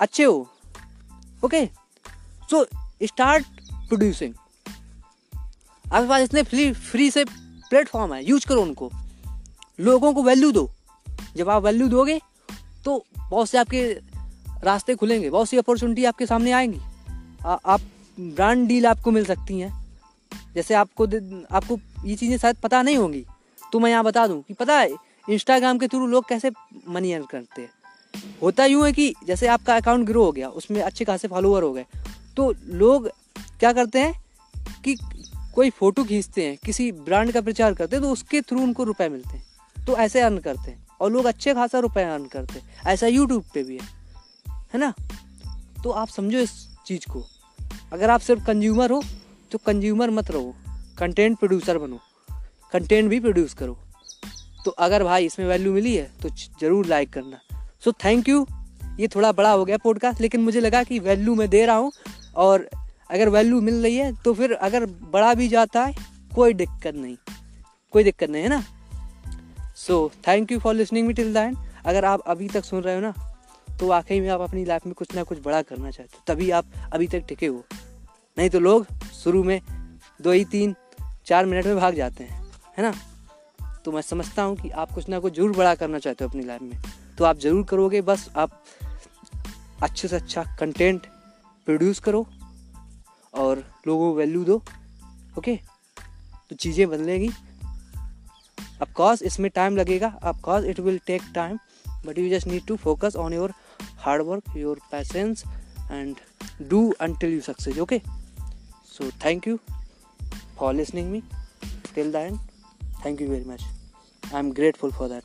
अच्छे 0.00 0.24
हो। 0.24 0.48
ओके 1.44 1.64
सो 2.50 2.64
स्टार्ट 3.02 3.46
प्रोड्यूसिंग 3.88 4.34
आपके 5.86 6.08
पास 6.08 6.22
इतने 6.22 6.42
फ्री 6.42 6.72
फ्री 6.72 7.10
से 7.10 7.24
प्लेटफॉर्म 7.24 8.14
है 8.14 8.24
यूज़ 8.24 8.46
करो 8.46 8.62
उनको। 8.62 8.90
लोगों 9.80 10.12
को 10.14 10.22
वैल्यू 10.22 10.52
दो। 10.52 10.70
जब 11.36 11.48
आप 11.50 11.62
वैल्यू 11.62 11.88
दोगे 11.88 12.20
तो 12.84 13.04
बहुत 13.20 13.48
से 13.48 13.58
आपके 13.58 13.82
रास्ते 14.64 14.94
खुलेंगे 14.94 15.30
बहुत 15.30 15.48
सी 15.48 15.56
अपॉर्चुनिटी 15.56 16.04
आपके 16.04 16.26
सामने 16.26 16.52
आएँगी। 16.52 16.80
आ, 17.46 17.52
आप 17.66 17.80
ब्रांड 18.20 18.66
डील 18.68 18.86
आपको 18.86 19.10
मिल 19.10 19.24
सकती 19.24 19.58
हैं। 19.60 19.86
जैसे 20.54 20.74
आपको 20.74 21.06
आपको 21.56 21.78
ये 22.04 22.14
चीज़ें 22.16 22.38
शायद 22.38 22.56
पता 22.56 22.82
नहीं 22.82 22.96
होंगी। 22.96 23.24
तो 23.72 23.80
मैं 23.80 23.90
यहाँ 23.90 24.04
बता 24.04 24.26
दूँ 24.26 24.42
कि 24.42 24.54
पता 24.54 24.78
है 24.78 24.90
इंस्टाग्राम 25.30 25.78
के 25.78 25.88
थ्रू 25.88 26.06
लोग 26.06 26.28
कैसे 26.28 26.50
मनी 26.88 27.12
अर्न 27.12 27.24
करते 27.24 27.62
हैं? 27.62 27.70
होता 28.42 28.64
यूँ 28.64 28.84
है 28.86 28.92
कि 28.92 29.12
जैसे 29.26 29.46
आपका 29.48 29.76
अकाउंट 29.76 30.06
ग्रो 30.06 30.24
हो 30.24 30.32
गया, 30.32 30.48
उसमें 30.50 30.80
अच्छे 30.82 31.04
खासे 31.04 31.28
फॉलोअर 31.28 31.62
हो 31.62 31.72
गए 31.72 31.86
तो 32.36 32.52
लोग 32.74 33.08
क्या 33.60 33.72
करते 33.72 34.00
हैं 34.00 34.14
कि 34.84 34.96
कोई 35.54 35.70
फ़ोटो 35.70 36.04
खींचते 36.04 36.46
हैं, 36.46 36.56
किसी 36.56 36.90
ब्रांड 36.94 37.32
का 37.32 37.40
प्रचार 37.40 37.74
करते 37.74 37.96
हैं 37.96 38.02
तो 38.02 38.10
उसके 38.12 38.40
थ्रू 38.40 38.60
उनको 38.62 38.84
रुपए 38.84 39.08
मिलते 39.08 39.36
हैं 39.36 39.84
तो 39.86 39.96
ऐसे 39.98 40.20
अर्न 40.20 40.38
करते 40.38 40.70
हैं, 40.70 40.86
और 41.00 41.12
लोग 41.12 41.24
अच्छे 41.26 41.54
खासा 41.54 41.78
रुपए 41.78 42.02
अर्न 42.04 42.26
करते 42.26 42.58
हैं, 42.58 42.82
ऐसा 42.86 43.06
यूट्यूब 43.06 43.44
पे 43.54 43.62
भी 43.62 43.78
है 43.78 43.86
है 44.74 44.80
ना? 44.80 44.92
तो 45.84 45.90
आप 45.92 46.08
समझो 46.08 46.38
इस 46.38 46.52
चीज़ 46.86 47.10
को, 47.10 47.24
अगर 47.92 48.10
आप 48.10 48.20
सिर्फ़ 48.20 48.44
कंज्यूमर 48.46 48.90
हो 48.90 49.02
तो 49.52 49.58
कंज्यूमर 49.58 50.10
मत 50.10 50.30
रहो 50.30 50.54
कंटेंट 50.98 51.38
प्रोड्यूसर 51.38 51.78
बनो 51.78 52.00
कंटेंट 52.72 53.08
भी 53.10 53.20
प्रोड्यूस 53.20 53.54
करो 53.54 53.78
तो 54.64 54.70
अगर 54.78 55.04
भाई 55.04 55.26
इसमें 55.26 55.46
वैल्यू 55.46 55.72
मिली 55.72 55.94
है 55.94 56.10
तो 56.22 56.28
ज़रूर 56.60 56.86
लाइक 56.86 57.12
करना। 57.12 57.40
सो 57.82 57.92
थैंक 58.04 58.28
यू 58.28 58.46
ये 59.00 59.08
थोड़ा 59.08 59.30
बड़ा 59.32 59.50
हो 59.50 59.64
गया 59.64 59.76
पॉडकास्ट 59.76 60.20
लेकिन 60.20 60.40
मुझे 60.40 60.60
लगा 60.60 60.82
कि 60.84 60.98
वैल्यू 60.98 61.34
मैं 61.34 61.48
दे 61.50 61.64
रहा 61.66 61.76
हूँ, 61.76 61.92
और 62.36 62.68
अगर 63.10 63.28
वैल्यू 63.28 63.60
मिल 63.60 63.82
रही 63.82 63.96
है 63.96 64.12
तो 64.24 64.34
फिर 64.34 64.52
अगर 64.52 64.86
बड़ा 65.12 65.32
भी 65.34 65.48
जाता 65.48 65.84
है, 65.84 65.94
कोई 66.32 66.54
दिक्कत 66.54 66.94
नहीं। 66.94 67.16
कोई 67.94 68.04
दिक्कत 68.04 68.30
नहीं, 68.30 68.42
है 68.42 68.48
ना? 68.48 68.62
So 69.76 70.10
thank 70.28 70.52
you 70.52 70.58
for 70.58 70.74
listening 70.74 71.06
me 71.06 71.12
till 71.14 71.32
then 71.34 71.56
अगर 71.84 72.04
आप 72.04 72.20
अभी 72.26 72.48
तक 72.48 72.64
सुन 72.64 72.82
रहे 72.82 72.94
हो 72.94 73.00
ना 73.00 73.14
तो 73.78 73.86
वाकई 73.86 74.20
में 74.20 74.28
आप 74.28 74.40
अपनी 74.40 74.64
लाइफ 74.64 74.86
में 74.86 74.94
कुछ 74.94 75.14
ना 75.16 75.22
कुछ 75.22 75.38
बड़ा 75.44 75.62
करना 75.62 75.90
चाहते 75.90 76.16
हो, 76.16 76.22
तभी 76.26 76.50
आप 76.50 76.72
अभी 76.92 77.06
तक 77.06 77.24
टिके 77.28 77.46
हो। 77.46 77.64
नहीं 78.36 78.50
तो 78.50 78.60
लोग 78.60 78.86
शुरू 79.14 79.42
में 79.44 79.60
दो 80.20 80.32
ही 80.32 80.44
तीन, 80.46 80.74
चार 81.26 81.46
मिनट 81.46 81.66
में 81.66 81.76
भाग 81.76 81.94
जाते 81.94 82.24
हैं, 82.24 82.42
है 82.78 82.82
ना? 82.82 82.92
तो 83.84 83.92
मैं 83.92 84.02
समझता 84.02 84.42
हूँ 84.42 84.56
कि 84.56 84.70
आप 84.70 84.92
कुछ 84.92 85.08
ना 85.08 85.18
कुछ 85.18 85.36
ज़रूर 85.36 85.56
बड़ा 85.56 85.74
करना 85.74 85.98
चाहते 85.98 86.24
हो 86.24 86.30
अपनी 86.30 86.42
लाइफ 86.44 86.62
में। 86.62 86.80
तो 87.18 87.24
आप 87.24 87.38
ज़रूर 87.38 87.64
करोगे, 87.70 88.00
बस 88.02 88.28
आप 88.36 88.62
अच्छे 89.82 90.08
से 90.08 90.16
अच्छा 90.16 90.42
कंटेंट 90.60 91.06
प्रोड्यूस 91.66 92.00
करो 92.00 92.26
और 93.34 93.64
लोगों 93.86 94.10
को 94.10 94.16
वैल्यू 94.16 94.44
दो 94.44 94.62
ओके 95.38 95.56
तो 96.50 96.56
चीज़ें 96.56 96.88
बदलेगी। 96.90 97.28
ऑफकोर्स 98.82 99.22
इसमें 99.22 99.50
टाइम 99.54 99.76
लगेगा 99.76 100.12
of course 100.24 100.64
it 100.64 100.80
will 100.80 100.98
take 101.06 101.22
time 101.34 101.58
but 102.06 102.18
you 102.18 102.28
just 102.30 102.46
need 102.46 102.66
to 102.66 102.76
focus 102.76 103.16
on 103.16 103.32
your 103.32 103.52
hard 104.00 104.22
work 104.22 104.56
your 104.56 104.80
patience 104.90 105.44
and 105.90 106.16
do 106.62 106.80
until 107.00 107.34
you 107.34 107.42
succeed, 107.42 107.78
okay? 107.78 108.00
So, 108.86 109.10
thank 109.24 109.46
you 109.46 109.60
for 110.56 110.72
listening 110.72 111.12
me 111.12 111.22
till 111.94 112.10
the 112.16 112.24
thank 113.04 113.20
you 113.20 113.28
very 113.28 113.44
much 113.44 113.62
I 114.24 114.38
am 114.38 114.50
grateful 114.52 114.92
for 114.92 115.08
that 115.08 115.24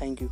thank 0.00 0.22
you. 0.22 0.28